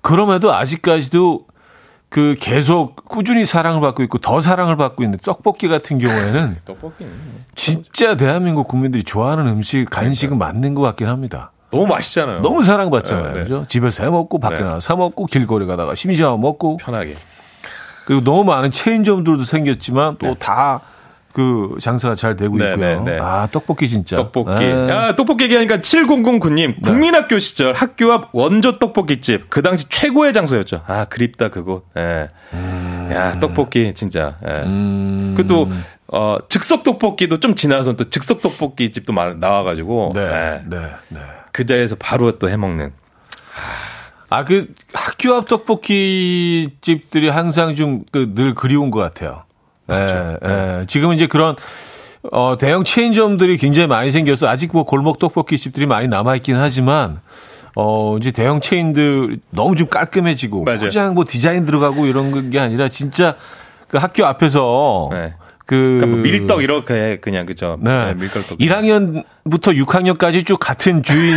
[0.00, 1.46] 그럼에도 아직까지도
[2.08, 7.10] 그 계속 꾸준히 사랑을 받고 있고 더 사랑을 받고 있는 떡볶이 같은 경우에는 떡볶이는
[7.56, 11.52] 진짜 대한민국 국민들이 좋아하는 음식 간식은 맞는 것 같긴 합니다.
[11.72, 12.42] 너무 맛있잖아요.
[12.42, 13.26] 너무 사랑받잖아요.
[13.28, 13.42] 네, 네.
[13.42, 13.64] 그죠?
[13.66, 14.62] 집에서 해 먹고 밖에 네.
[14.64, 17.14] 나가 사 먹고 길거리 가다가 심심하면 먹고 편하게.
[18.04, 20.80] 그리고 너무 많은 체인점들도 생겼지만 또다
[21.32, 23.02] 그 장사가 잘 되고 네, 있고요.
[23.04, 23.18] 네, 네.
[23.18, 24.16] 아 떡볶이 진짜.
[24.16, 24.50] 떡볶이.
[24.50, 25.08] 아.
[25.08, 26.82] 아, 떡볶이 얘기하니까 7009님.
[26.84, 29.48] 국민학교 시절 학교 앞 원조 떡볶이집.
[29.48, 30.82] 그 당시 최고의 장소였죠.
[30.86, 31.86] 아, 그립다, 그곳.
[31.96, 32.28] 예.
[33.14, 34.36] 야, 떡볶이, 진짜.
[34.46, 34.62] 예.
[34.64, 35.34] 음.
[35.36, 35.68] 그또
[36.08, 40.12] 어, 즉석 떡볶이도 좀 지나서 또 즉석 떡볶이 집도 많- 나와가지고.
[40.14, 40.62] 네, 네.
[40.68, 41.20] 네, 네.
[41.52, 42.92] 그 자리에서 바로 또 해먹는.
[44.30, 49.44] 아, 그 학교 앞 떡볶이 집들이 항상 좀그늘 그리운 것 같아요.
[49.90, 50.86] 예, 예.
[50.86, 51.54] 지금은 이제 그런
[52.30, 57.20] 어, 대형 체인점들이 굉장히 많이 생겨서 아직 뭐 골목 떡볶이 집들이 많이 남아있긴 하지만
[57.76, 60.80] 어, 이제 대형 체인들 너무 좀 깔끔해지고 맞아요.
[60.80, 63.36] 포장 뭐 디자인 들어가고 이런 게 아니라 진짜
[63.88, 65.34] 그 학교 앞에서 네.
[65.66, 67.78] 그 그러니까 뭐 밀떡 이렇게 그냥 그죠.
[67.80, 68.14] 네.
[68.14, 68.58] 밀떡.
[68.58, 71.34] 1학년부터 6학년까지 쭉 같은 주인,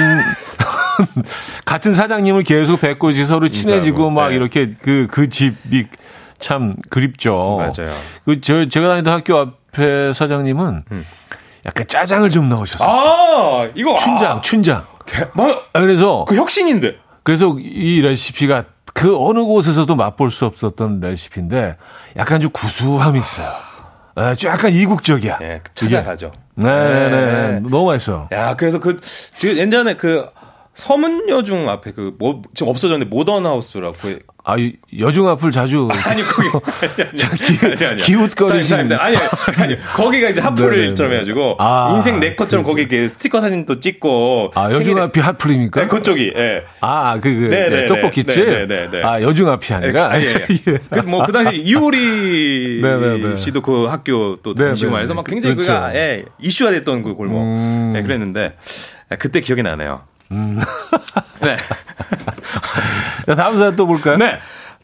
[1.65, 4.36] 같은 사장님을 계속 뵙고 이제 서로 친해지고 막 네.
[4.36, 5.88] 이렇게 그, 그 집이
[6.39, 7.57] 참 그립죠.
[7.59, 7.93] 맞아요.
[8.26, 10.84] 그, 저, 제가 다니던 학교 앞에 사장님은
[11.65, 12.89] 약간 짜장을 좀 넣으셨어요.
[12.89, 14.78] 아, 이거 춘장, 춘장.
[14.78, 16.97] 아, 뭐, 아, 그래서, 그 혁신인데.
[17.23, 21.76] 그래서 이 레시피가 그 어느 곳에서도 맛볼 수 없었던 레시피인데
[22.17, 23.47] 약간 좀 구수함이 있어요.
[24.18, 25.39] 예, 좀 약간 이국적이야.
[25.41, 26.32] 예, 찾아가죠.
[26.55, 27.59] 네, 네, 네.
[27.59, 28.30] 너무 맛있어.
[28.32, 28.99] 야, 그래서 그,
[29.38, 30.28] 지금 예전에 그,
[30.76, 33.95] 서문여중 앞에 그, 뭐, 지금 없어졌는데 모던하우스라고.
[34.46, 35.89] 그- 아, 이- 여중 앞을 자주.
[36.08, 36.48] 아니, 거기.
[37.98, 38.91] 기웃거리시는.
[38.93, 39.18] 아니, 아니,
[39.58, 40.62] 아니, 거기가 이제 네네네.
[40.62, 41.93] 하프를점 해가지고, 아.
[41.96, 44.52] 인생 네 컷처럼 거기 이렇게 스티커 사진도 찍고.
[44.56, 45.82] 아, 여중 앞이 핫플입니까?
[45.82, 46.64] 네, 그쪽이, 예.
[46.82, 48.46] 아, 그, 그, 네, 네, 네, 떡볶이집?
[48.46, 49.04] 네, 네, 네, 네.
[49.04, 50.12] 아, 여중 앞이 아니라?
[50.12, 50.78] 아, 예, 예.
[50.91, 53.36] 그, 뭐, 그 당시 이효리 네, 네, 네.
[53.36, 55.16] 씨도 그 학교 또 네, 네, 말해서 네.
[55.16, 55.74] 막 굉장히 그렇죠.
[55.74, 57.41] 그가, 예, 이슈화 됐던 그 골목.
[57.41, 57.93] 음.
[57.96, 58.56] 예, 그랬는데,
[59.12, 60.02] 예, 그때 기억이 나네요.
[60.30, 61.56] 네.
[63.26, 64.17] 자, 다음 사연 또 볼까요?
[64.17, 64.38] 네.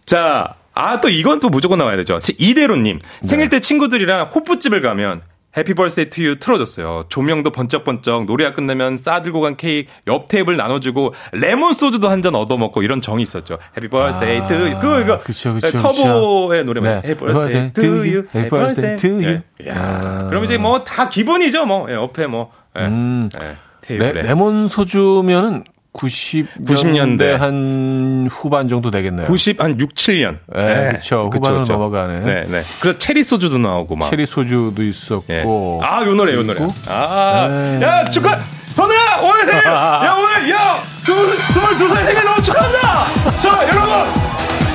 [0.05, 2.17] 자, 아, 또 이건 또 무조건 나와야 되죠.
[2.37, 2.99] 이대로님.
[2.99, 3.27] 네.
[3.27, 5.21] 생일 때 친구들이랑 호프집을 가면
[5.57, 7.03] happy birthday to you 틀어줬어요.
[7.09, 12.83] 조명도 번쩍번쩍, 노래가 끝나면 싸들고 간 케이크, 옆 테이블 나눠주고, 레몬 소주도 한 잔 얻어먹고
[12.83, 13.57] 이런 정이 있었죠.
[13.75, 14.79] Happy birthday to you.
[14.79, 15.13] 그, 이거.
[15.15, 17.01] 아, 그쵸, 그쵸, 터보의 노래만.
[17.01, 17.09] 네.
[17.09, 18.23] Happy birthday to you.
[18.33, 19.41] Happy birthday to you.
[19.67, 20.27] 야, 아.
[20.29, 21.65] 그럼 이제 뭐 다 기본이죠.
[21.65, 22.51] 뭐, 예, 옆에 뭐.
[22.79, 23.29] 예, 음.
[23.41, 24.21] 예, 레, 테이블에.
[24.21, 27.37] 레 몬 소주면은 90년대 90년대.
[27.37, 29.27] 한 후반 정도 되겠네요.
[29.27, 30.37] 90, 한 6, 7년.
[30.53, 31.29] 네, 그쵸.
[31.33, 32.19] 후반으로 넘어가네.
[32.21, 32.61] 네, 네.
[32.79, 34.09] 그래서 체리 소주도 나오고 막.
[34.09, 34.87] 체리 소주도 예.
[34.87, 35.81] 있었고.
[35.83, 36.59] 아, 요 노래, 요 노래.
[36.59, 36.73] 그리고?
[36.87, 37.81] 아, 에이.
[37.83, 38.37] 야, 축하!
[38.75, 39.63] 현우야, 오늘 생일!
[39.67, 43.05] 야, 오늘, 야, 스물, 스물두 살 생일 너무 축하한다!
[43.41, 43.91] 자, 여러분!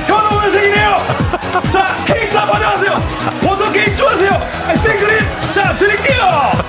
[0.05, 0.95] 현우 오늘 생일이에요!
[1.71, 2.91] 자, 케이크 다 받아가세요!
[3.41, 4.31] 버터 케이크 좋아하세요!
[4.31, 5.19] 아, 생크림!
[5.51, 6.66] 자, 드릴게요!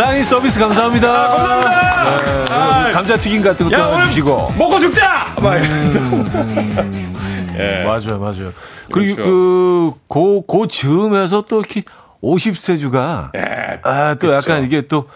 [0.00, 1.12] 사인 서비스 감사합니다.
[1.12, 2.44] 감사합니다!
[2.46, 4.46] 네, 아, 감자튀김 같은 것도 야, 주시고.
[4.58, 5.26] 먹고 죽자!
[5.42, 7.04] 막 음.
[7.58, 7.84] 예.
[7.84, 8.50] 맞아요, 맞아요.
[8.90, 9.22] 그리고 그렇죠.
[9.22, 11.82] 그, 고, 고 즈음에서 또 이렇게
[12.22, 14.32] 50세 주가, 예, 아, 또 그쵸.
[14.32, 15.06] 약간 이게 또,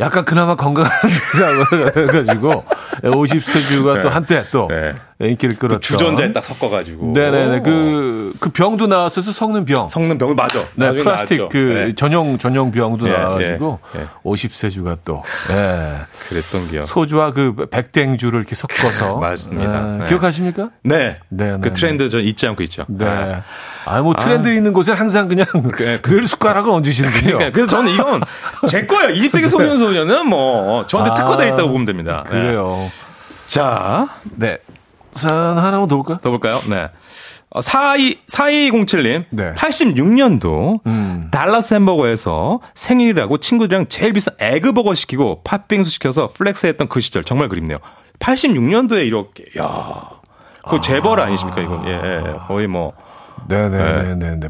[0.00, 2.64] 약간 그나마 건강하다고 해가지고,
[3.04, 4.12] 50세 주가 또 네.
[4.12, 4.92] 한때 또 네.
[5.18, 5.80] 인기를 끌었죠.
[5.80, 7.12] 주전자에 딱 섞어가지고.
[7.14, 7.60] 네네네.
[7.62, 9.88] 그, 그 병도 나왔어서 섞는 병.
[9.88, 10.60] 섞는 병을 맞아.
[10.74, 11.48] 네, 플라스틱 나왔죠.
[11.48, 11.56] 그
[11.86, 11.92] 네.
[11.94, 14.06] 전용, 전용 병도 예, 나와가지고, 예, 예.
[14.24, 15.96] 50세주가 또, 예.
[16.28, 16.82] 그랬던 기억.
[16.86, 19.16] 소주와 그 백땡주를 이렇게 섞어서.
[19.20, 19.94] 맞습니다.
[19.94, 19.98] 예.
[20.00, 20.06] 네.
[20.06, 20.68] 기억하십니까?
[20.82, 21.18] 네.
[21.30, 22.84] 네, 네, 그 트렌드 저 잊지 않고 있죠.
[22.88, 23.40] 네.
[23.86, 27.38] 아, 뭐 트렌드 있는 곳에 항상 그냥 그- 늘 숟가락을 얹으시는군요.
[27.38, 28.20] 그러니까 그래서 저는 이건
[28.68, 29.14] 제 거예요.
[29.14, 32.22] 20세기 소년 소녀는 뭐 저한테 아, 특화되어 있다고 보면 됩니다.
[32.26, 32.30] 네.
[32.32, 32.90] 그래요.
[33.48, 34.58] 자, 네.
[35.16, 36.18] 사연 하나만 더 볼까요?
[36.22, 36.60] 더 볼까요?
[36.68, 36.88] 네.
[37.50, 39.24] 어, 42, 4207님.
[39.30, 39.54] 네.
[39.54, 41.28] 86년도 음.
[41.30, 47.48] 달라스 햄버거에서 생일이라고 친구들이랑 제일 비싼 에그버거 시키고 팥빙수 시켜서 flex 했던 그 시절 정말
[47.48, 47.78] 그립네요.
[48.18, 50.16] 86년도에 이렇게, 야
[50.68, 51.86] 그 재벌 아니십니까, 이건?
[51.86, 52.36] 예, 예, 예.
[52.48, 52.92] 거의 뭐,
[53.48, 54.48] 네네네네 네.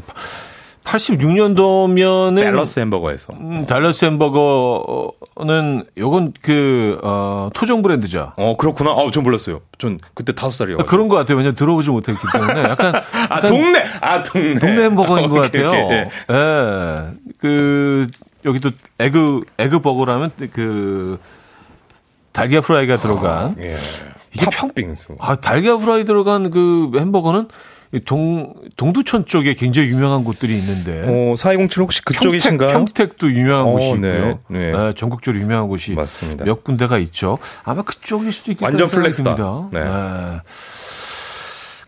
[0.87, 3.33] 86년도면은 달러스 햄버거에서.
[3.33, 8.31] 음, 달러스 햄버거는 요건 그 어, 토종 브랜드죠.
[8.37, 8.91] 어, 그렇구나.
[8.91, 9.61] 아, 전 몰랐어요.
[9.77, 10.77] 전 그때 다섯 살이요.
[10.77, 11.37] 그런 것 같아요.
[11.37, 12.95] 왜냐면 들어보지 못했기 때문에 약간
[13.29, 13.83] 아, 약간 동네!
[14.01, 14.55] 아, 동네.
[14.55, 15.85] 동네 햄버거인 것 오케이, 같아요.
[15.85, 16.05] 오케이, 예.
[16.31, 17.03] 예.
[17.39, 18.07] 그
[18.45, 21.19] 여기 또 에그 에그 버거라면 그
[22.31, 23.75] 달걀 프라이가 들어간 예.
[24.33, 25.15] 이게 팥빙수.
[25.19, 27.47] 아, 달걀 프라이 들어간 그 햄버거는 이
[28.05, 31.03] 동, 동두천 쪽에 굉장히 유명한 곳들이 있는데.
[31.07, 32.69] 어, 4207 혹시 그쪽이신가요?
[32.69, 34.39] 평택, 도 유명한 어, 곳이 네, 있고요.
[34.49, 34.71] 네.
[34.71, 36.45] 네, 전국적으로 유명한 곳이 맞습니다.
[36.45, 37.37] 몇 군데가 있죠.
[37.63, 38.65] 아마 그쪽일 수도 있겠다.
[38.67, 39.35] 완전 flex다.
[39.35, 39.69] 듭니다.
[39.71, 40.41] 네.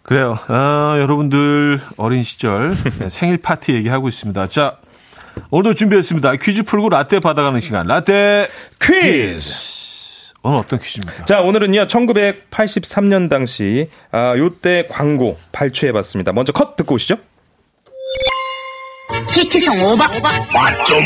[0.04, 0.40] 그래요.
[0.48, 4.48] 아, 여러분들 어린 시절 네, 생일 파티 얘기하고 있습니다.
[4.48, 4.78] 자,
[5.52, 6.38] 오늘도 준비했습니다.
[6.38, 7.86] 퀴즈 풀고 라떼 받아가는 시간.
[7.88, 8.48] 라떼
[8.82, 9.79] 퀴즈!
[10.42, 11.26] 오늘 어떤 퀴즈입니까?
[11.26, 16.32] 자, 오늘은요, 1983년 당시, 아, 요때 광고 발췌해봤습니다.
[16.32, 17.18] 먼저 컷 듣고 오시죠.
[19.34, 21.00] 키키송 오박 맛좀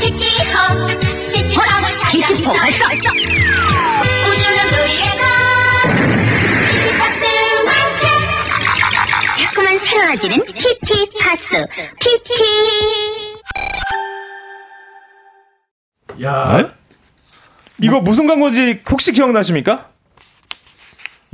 [0.00, 1.00] 키키송을
[2.10, 5.24] 키키송 발사 우주는 우리의 것
[6.72, 8.02] 키키박스만큼
[9.38, 11.66] 자꾸만 새로워지는 TT 파스.
[12.00, 12.28] TT.
[16.22, 16.77] 야, 네?
[17.80, 19.88] 이거 무슨 광고인지 혹시 기억나십니까?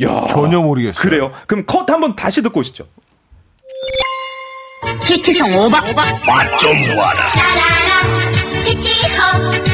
[0.03, 1.01] 야, 전혀 모르겠어요.
[1.01, 1.33] 그래요.
[1.47, 2.87] 그럼 컷 한번 다시 듣고 오시죠.
[5.07, 5.81] TT송 오바.
[5.93, 7.33] 맛좀 봐라.
[8.65, 9.65] TT송을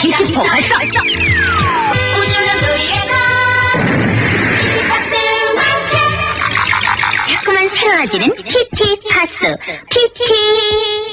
[0.00, 0.74] TT포 발사.
[2.16, 2.48] 우주는
[5.56, 6.00] 완성.
[7.28, 9.56] 자꾸만 새로워지는 TT파스.
[9.90, 11.09] TT.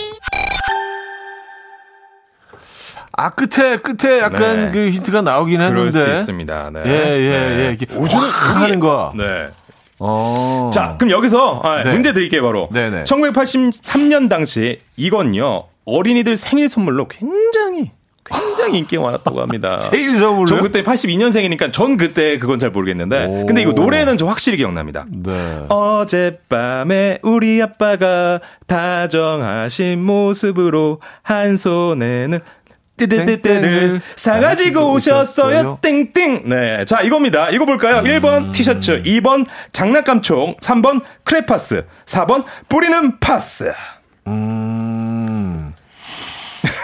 [3.20, 4.72] 아 끝에 끝에 약간 네.
[4.72, 6.14] 그 힌트가 나오긴 그럴 했는데.
[6.16, 6.70] 수 있습니다.
[6.72, 6.82] 네.
[6.86, 7.78] 예, 예, 네.
[7.82, 7.96] 예.
[7.96, 9.12] 우주는 하는 거.
[9.16, 9.50] 네.
[10.00, 10.70] 어.
[10.72, 11.92] 자, 그럼 여기서 아, 네.
[11.92, 12.70] 문제 드릴게요, 바로.
[12.72, 13.06] 네네.
[13.06, 17.92] 1983년 당시 이건요, 어린이들 생일 선물로 굉장히,
[18.24, 19.80] 굉장히 인기가 많았다고 합니다.
[19.82, 20.46] 생일 선물로요?
[20.46, 23.26] 저 그때 82년생이니까 전 그때 그건 잘 모르겠는데.
[23.26, 23.46] 오.
[23.48, 25.06] 근데 이거 노래는 저 확실히 기억납니다.
[25.10, 25.66] 네.
[25.70, 32.40] 어젯밤에 우리 아빠가 다정하신 모습으로 한 손에는
[32.98, 35.80] 띠띠띠띠를 사가지고 오셨어요.
[35.82, 36.50] 땡땡.
[36.50, 36.86] 네.
[36.86, 37.50] 자, 이겁니다.
[37.50, 38.02] 이거 볼까요?
[38.04, 43.72] 1번 티셔츠, 2번 장난감총, 3번 크레파스, 4번 뿌리는 파스.
[44.28, 45.74] 음.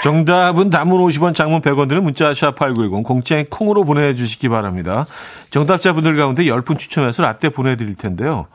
[0.04, 5.06] 정답은 단문 50원, 장문 100원 드는 문자 샵8910 공짜인 콩으로 보내주시기 바랍니다.
[5.50, 8.48] 정답자분들 가운데 10분 추첨해서 라떼 보내드릴 텐데요.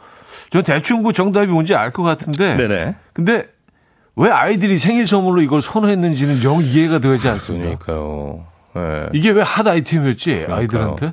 [0.51, 2.57] 전 대충 그 정답이 뭔지 알 것 같은데.
[2.57, 2.95] 네네.
[3.13, 3.47] 근데
[4.19, 7.77] 왜 아이들이 생일 선물로 이걸 선호했는지는 영 이해가 되지 않습니다.
[7.79, 8.45] 그러니까요.
[8.75, 9.07] 네.
[9.13, 11.13] 이게 왜 핫 아이템이었지 아이들한테?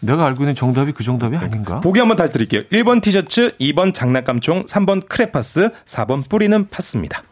[0.00, 1.80] 내가 알고 있는 정답이 그 정답이 아닌가?
[1.80, 2.62] 보기 한번 다시 드릴게요.
[2.72, 7.22] 1번 티셔츠, 2번 장난감 총, 3번 크레파스, 4번 뿌리는 파스입니다.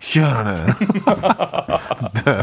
[0.00, 0.64] 희한하네.
[2.24, 2.38] 네.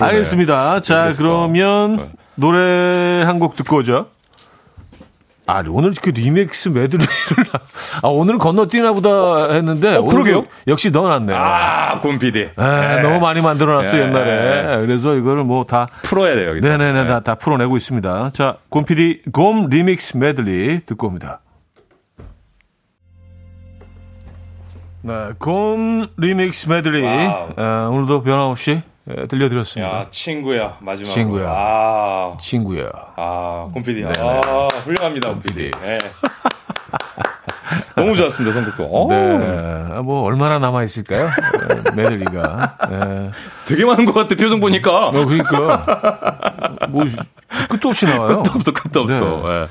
[0.00, 0.80] 알겠습니다.
[0.80, 1.10] 자?
[1.16, 2.08] 그러면 네.
[2.34, 4.08] 노래 한 곡 듣고 오죠.
[5.54, 7.06] 아, 오늘 그 리믹스 메들리를
[8.02, 10.44] 아, 오늘은 건너뛰나 보다 했는데 어, 그러게요.
[10.66, 11.34] 역시 넣어놨네.
[11.36, 12.40] 아, 곰 PD.
[12.40, 14.02] 에, 너무 많이 만들어놨어 네.
[14.02, 14.86] 옛날에.
[14.86, 16.66] 그래서 이거를 뭐 다 풀어야 돼요, 여기서.
[16.66, 18.30] 네네 네 다, 다 풀어내고 있습니다.
[18.32, 21.40] 자, 곰피디 곰 리믹스 메들리 듣고 옵니다.
[25.02, 27.06] 네, 곰 리믹스 메들리.
[27.06, 29.98] 아, 오늘도 변함없이 예, 들려드렸습니다.
[29.98, 31.12] 야, 친구야, 마지막으로.
[31.14, 31.46] 친구야.
[31.48, 32.88] 아, 친구야.
[33.16, 34.04] 아, 곰PD.
[34.04, 35.70] 네, 아, 훌륭합니다, 곰PD.
[35.82, 35.98] 네.
[37.96, 38.84] 너무 좋았습니다, 선곡도.
[38.84, 39.16] 어, 네,
[39.92, 41.26] 아, 뭐 얼마나 남아 있을까요?
[41.70, 42.76] 예, 메들리가.
[42.90, 43.30] 예.
[43.66, 45.08] 되게 많은 것 같아, 표정 보니까.
[45.08, 47.04] 어, 그러니까 뭐
[47.70, 48.36] 끝도 없이 나와요.
[48.36, 49.20] 끝도 없어, 끝도 없어.
[49.20, 49.62] 네.
[49.62, 49.68] 예.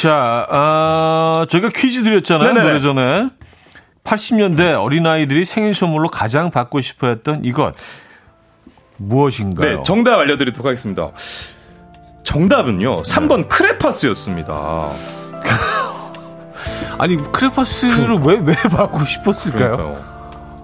[0.00, 2.48] 자, 아, 저희가 퀴즈 드렸잖아요.
[2.52, 2.66] 네네네.
[2.68, 3.28] 노래 전에.
[4.04, 7.74] 80년대 어린아이들이 생일 선물로 가장 받고 싶어 했던 이것.
[8.96, 9.76] 무엇인가요?
[9.76, 11.10] 네, 정답 알려드리도록 하겠습니다.
[12.22, 14.90] 정답은요, 3번 크레파스였습니다.
[16.98, 19.76] 아니, 크레파스를 왜, 왜 받고 싶었을까요?
[19.76, 20.04] 그러니까요.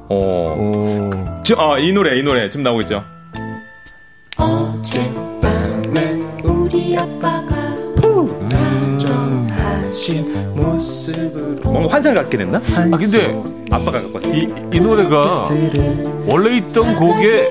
[0.09, 1.11] 어, 오.
[1.45, 3.05] 지금, 아, 이 노래, 이 노래 지금 나오고 있죠.
[4.37, 5.30] 어젯
[11.71, 12.59] 뭔가 환상 갖게 됐나?
[12.59, 14.35] 아, 근데 아빠가 갖고 왔어요.
[14.35, 15.45] 이, 이 노래가
[16.27, 17.51] 원래 있던 곡에.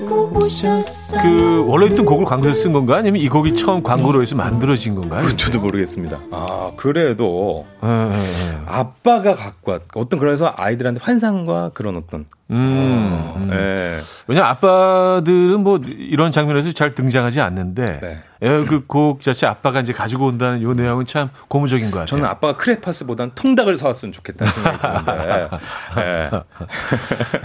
[1.21, 2.97] 그, 원래 있던 곡을 광고에서 쓴 건가?
[2.97, 5.37] 아니면 이 곡이 처음 광고로 해서 만들어진 건가 요?
[5.37, 6.19] 저도 모르겠습니다.
[6.31, 8.59] 아, 그래도 예, 예, 예.
[8.65, 13.49] 아빠가 갖고 왔, 어떤 그래서 아이들한테 환상과 그런 어떤, 음, 음.
[13.53, 13.99] 예.
[14.27, 18.17] 왜냐 아빠들은 뭐 이런 장면에서 잘 등장하지 않는데 네.
[18.41, 22.05] 예, 그곡 자체 아빠가 이제 가지고 온다는 요 내용은 참 고무적인 것 같아요.
[22.05, 25.49] 저는 아빠가 크레파스보단 통닭을 사왔으면 좋겠다는 생각이 드는데,
[25.97, 26.29] 예.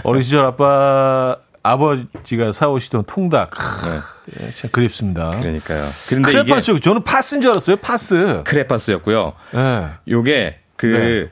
[0.03, 3.51] 어린 시절 아빠 아버지가 사오시던 통닭
[4.39, 5.31] 예, 참 그립습니다.
[5.31, 5.41] 네.
[5.41, 5.85] 그러니까요.
[6.11, 7.77] 이게 크레파스 저는 파스인 줄 알았어요.
[7.77, 8.41] 파스.
[8.45, 9.33] 크레파스였고요.
[9.55, 9.89] 예.
[10.07, 11.29] 요게 그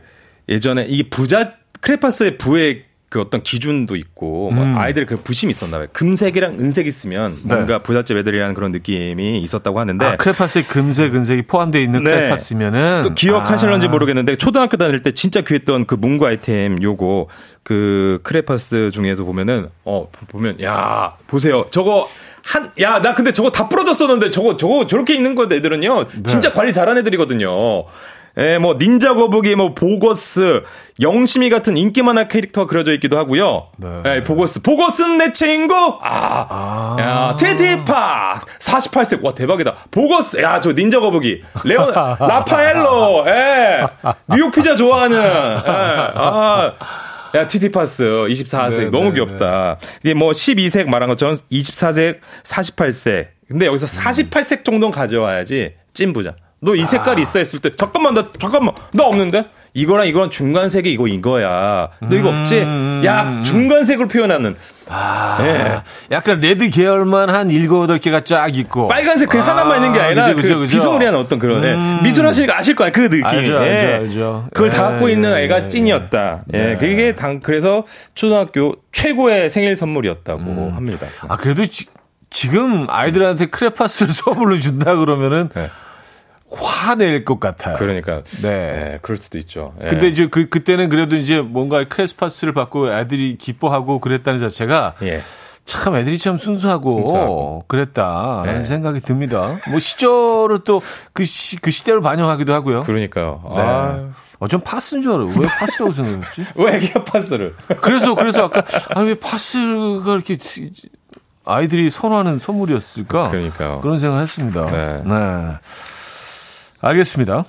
[0.49, 4.75] 예전에 이 부자 크레파스의 부의 그 어떤 기준도 있고 뭐 음.
[4.75, 5.85] 아이들 그 부심이 있었나 봐요.
[5.93, 7.53] 금색이랑 은색 있으면 네.
[7.53, 12.09] 뭔가 부잣집 애들이라는 그런 느낌이 있었다고 하는데 아, 크레파스에 금색, 은색이 포함되어 있는 네.
[12.09, 17.27] 크레파스면은 또 기억하실런지 아, 모르겠는데 초등학교 다닐 때 진짜 귀했던 그 문구 아이템 요거
[17.61, 22.09] 그 크레파스 중에서 보면은 어 보면 야 보세요 저거
[22.41, 26.73] 한 야 나 근데 저거 다 부러졌었는데 저거 저거 저렇게 있는 거 애들은요 진짜 관리
[26.73, 27.85] 잘한 애들이거든요.
[28.37, 30.63] 예, 뭐 닌자 거북이, 뭐 보거스,
[30.99, 33.67] 영심이 같은 인기 만화 캐릭터가 그려져 있기도 하고요.
[33.77, 33.87] 네.
[34.07, 35.75] 예, 보거스, 보거스는 내 친구.
[36.01, 39.75] 아, 야, 테티파 48색 와 대박이다.
[39.91, 43.83] 보거스, 야 저 닌자 거북이, 레오 라파엘로, 예,
[44.29, 45.27] 뉴욕 피자 좋아하는, 예,
[45.65, 46.73] 아.
[47.35, 49.77] 야, 티티파스 24색 네, 너무 네, 귀엽다.
[50.03, 53.27] 이게 뭐 12색 말한 것처럼 24색, 48색.
[53.47, 56.35] 근데 여기서 48색 정도는 가져와야지 찐 부자.
[56.63, 59.45] 너 이 색깔이 있어 했을 때 잠깐만 나 잠깐만 나 없는데
[59.75, 61.89] 이거랑 이거랑 중간색이 이거 이거야.
[61.99, 62.61] 너 이거 없지?
[62.61, 63.01] 음.
[63.05, 64.55] 야, 중간색으로 표현하는.
[64.87, 65.81] 아, 예.
[66.11, 68.87] 약간 레드 계열만 한 일곱 여덟 개가 쫙 있고.
[68.87, 70.77] 빨간색 그 아, 하나만 있는 게 아니라 그죠, 그죠, 그 그죠.
[70.77, 71.73] 비스무리한 어떤 그런 예.
[71.73, 72.01] 음.
[72.03, 73.25] 미술하시니까 아실 거야 그 느낌.
[73.25, 73.93] 알죠, 알죠, 예.
[73.95, 74.47] 알죠.
[74.53, 75.69] 그걸 다 예, 갖고 있는 예, 애가 예.
[75.69, 76.43] 찐이었다.
[76.53, 76.77] 예, 네.
[76.77, 77.83] 그게 당 그래서
[78.13, 81.07] 초등학교 최고의 생일 선물이었다고 합니다.
[81.27, 81.87] 아, 그래도 지,
[82.29, 85.69] 지금 아이들한테 크레파스를 선물로 준다 그러면은 네.
[86.61, 87.75] 화낼 것 같아요.
[87.77, 88.93] 그러니까 네.
[88.93, 89.73] 예, 그럴 수도 있죠.
[89.83, 89.87] 예.
[89.87, 95.19] 근데 이제 그 그때는 그래도 이제 뭔가 크레스파스를 받고 애들이 기뻐하고 그랬다는 자체가 예.
[95.65, 97.65] 참 애들이 참 순수하고, 순수하고.
[97.67, 98.61] 그랬다라는 네.
[98.63, 99.47] 생각이 듭니다.
[99.71, 102.81] 뭐 시절을 또그 시, 그 시대를 반영하기도 하고요.
[102.81, 103.41] 그러니까요.
[103.55, 103.61] 네.
[103.61, 105.27] 아, 어, 전 파스인 줄 알아요.
[105.27, 106.45] 왜 파스라고 생각했지?
[106.55, 107.55] 왜 애기가 파스를?
[107.81, 108.61] 그래서, 그래서 아까,
[108.93, 110.37] 아니, 왜 파스가 이렇게
[111.45, 113.29] 아이들이 선호하는 선물이었을까?
[113.29, 113.79] 그러니까요.
[113.81, 114.65] 그런 생각을 했습니다.
[114.65, 115.01] 네.
[115.05, 115.57] 네.
[116.83, 117.45] 알겠습니다.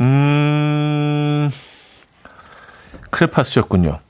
[0.00, 1.50] 음,
[3.10, 4.00] 크레파스였군요.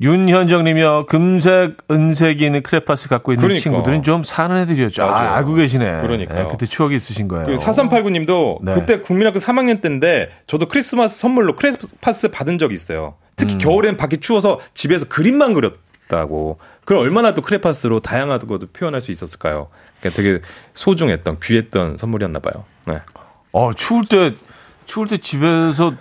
[0.00, 1.04] 윤현정님이요.
[1.06, 3.62] 금색, 은색이 있는 크레파스 갖고 있는 그러니까.
[3.62, 5.04] 친구들은 좀 사는 애들이었죠.
[5.04, 5.36] 아.
[5.36, 6.00] 알고 계시네.
[6.00, 6.42] 그러니까요.
[6.44, 7.46] 네, 그때 추억이 있으신 거예요.
[7.46, 8.74] 그 4389님도 네.
[8.74, 13.14] 그때 국민학교 3학년 때인데 저도 크리스마스 선물로 크레파스 받은 적이 있어요.
[13.20, 13.24] 음.
[13.36, 15.74] 특히 겨울엔 밖이 추워서 집에서 그림만 그렸
[16.08, 16.58] 다고.
[16.84, 19.68] 그럼 얼마나 또 크레파스로 다양한 것도 표현할 수 있었을까요?
[20.00, 20.40] 그러니까 되게
[20.74, 22.64] 소중했던 귀했던 선물이었나 봐요.
[22.86, 22.98] 네.
[23.52, 24.34] 어, 추울 때,
[24.86, 25.94] 추울 때 집에서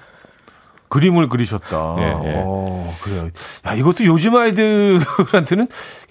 [0.89, 1.95] 그림을 그리셨다.
[1.97, 2.33] 예, 예.
[2.45, 3.29] 어, 그래요.
[3.65, 5.67] 야, 이것도 요즘 아이들한테는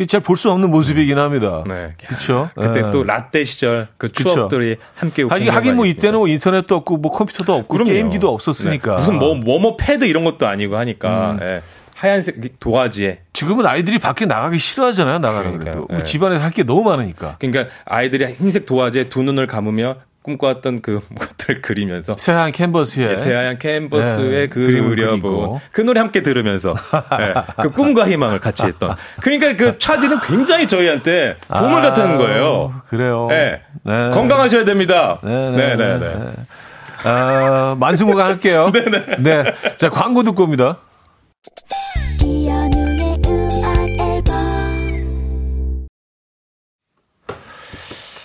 [0.09, 1.62] 잘 볼 수 없는 모습이긴 합니다.
[1.68, 1.93] 네.
[2.09, 2.51] 그쵸?
[2.57, 2.90] 그때 예.
[2.90, 4.30] 또 라떼 시절 그 그쵸.
[4.30, 6.01] 추억들이 함께 하긴, 하긴 뭐 있습니다.
[6.01, 7.90] 이때는 뭐 인터넷도 없고 뭐 컴퓨터도 없고 그럼요.
[7.93, 8.97] 게임기도 없었으니까.
[8.97, 8.97] 네.
[8.97, 11.38] 무슨 뭐 뭐뭐 패드 이런 것도 아니고 하니까 음.
[11.43, 11.62] 예.
[12.03, 15.21] 하얀색 도화지에 지금은 아이들이 밖에 나가기 싫어하잖아요.
[15.21, 15.87] 나가는 그러니까요.
[15.87, 16.01] 그래도.
[16.01, 16.05] 예.
[16.05, 17.37] 집안에서 할 게 너무 많으니까.
[17.39, 23.59] 그러니까 아이들이 흰색 도화지에 두 눈을 감으며 꿈꿔왔던 그 것들 그리면서 새하얀 캔버스에 예, 새하얀
[23.61, 25.61] 캔버스에 예, 그 그림을 그려본.
[25.71, 26.75] 그 노래 함께 들으면서
[27.21, 32.83] 예, 그 꿈과 희망을 같이 했던 그러니까 그 차디는 굉장히 저희한테 보물 아, 같은 거예요.
[32.89, 33.29] 그래요.
[33.31, 33.61] 예.
[33.85, 34.11] 네.
[34.11, 35.19] 건강하셔야 됩니다.
[35.23, 36.31] 네, 네, 네, 네, 네.
[37.05, 38.73] 아, 만수무강 할게요.
[39.21, 39.45] 네,
[39.77, 40.79] 자, 광고 듣고 옵니다.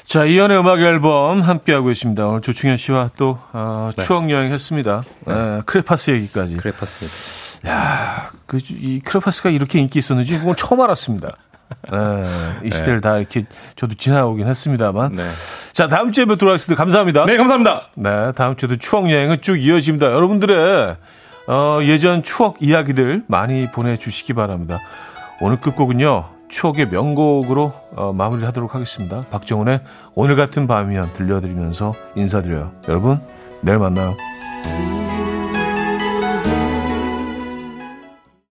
[0.08, 2.26] 자, 이연의 음악 앨범 함께하고 있습니다.
[2.26, 5.03] 오늘 조충현 씨와 또, 어, 추억 여행 했습니다.
[5.26, 6.55] 네, 크레파스 얘기까지.
[6.55, 7.68] 그래팠습니다.
[7.68, 11.36] 야, 그, 이 크레파스가 이렇게 인기 있었는지 그건 처음 알았습니다.
[11.91, 11.97] 네,
[12.64, 13.43] 이 시대를 다 이렇게
[13.76, 15.12] 저도 지나오긴 했습니다만.
[15.12, 15.30] 네.
[15.74, 16.82] 자, 다음 주에 뵙도록 하겠습니다.
[16.82, 17.26] 감사합니다.
[17.26, 17.89] 네, 감사합니다.
[17.95, 20.05] 네, 다음 주에도 추억 여행은 쭉 이어집니다.
[20.05, 20.95] 여러분들의
[21.49, 24.80] 어, 예전 추억 이야기들 많이 보내주시기 바랍니다.
[25.41, 29.22] 오늘 끝곡은요, 추억의 명곡으로 어, 마무리하도록 하겠습니다.
[29.32, 29.82] 박정훈의
[30.16, 32.72] 오늘 같은 밤이면 들려드리면서 인사드려요.
[32.88, 33.22] 여러분,
[33.62, 34.16] 내일 만나요.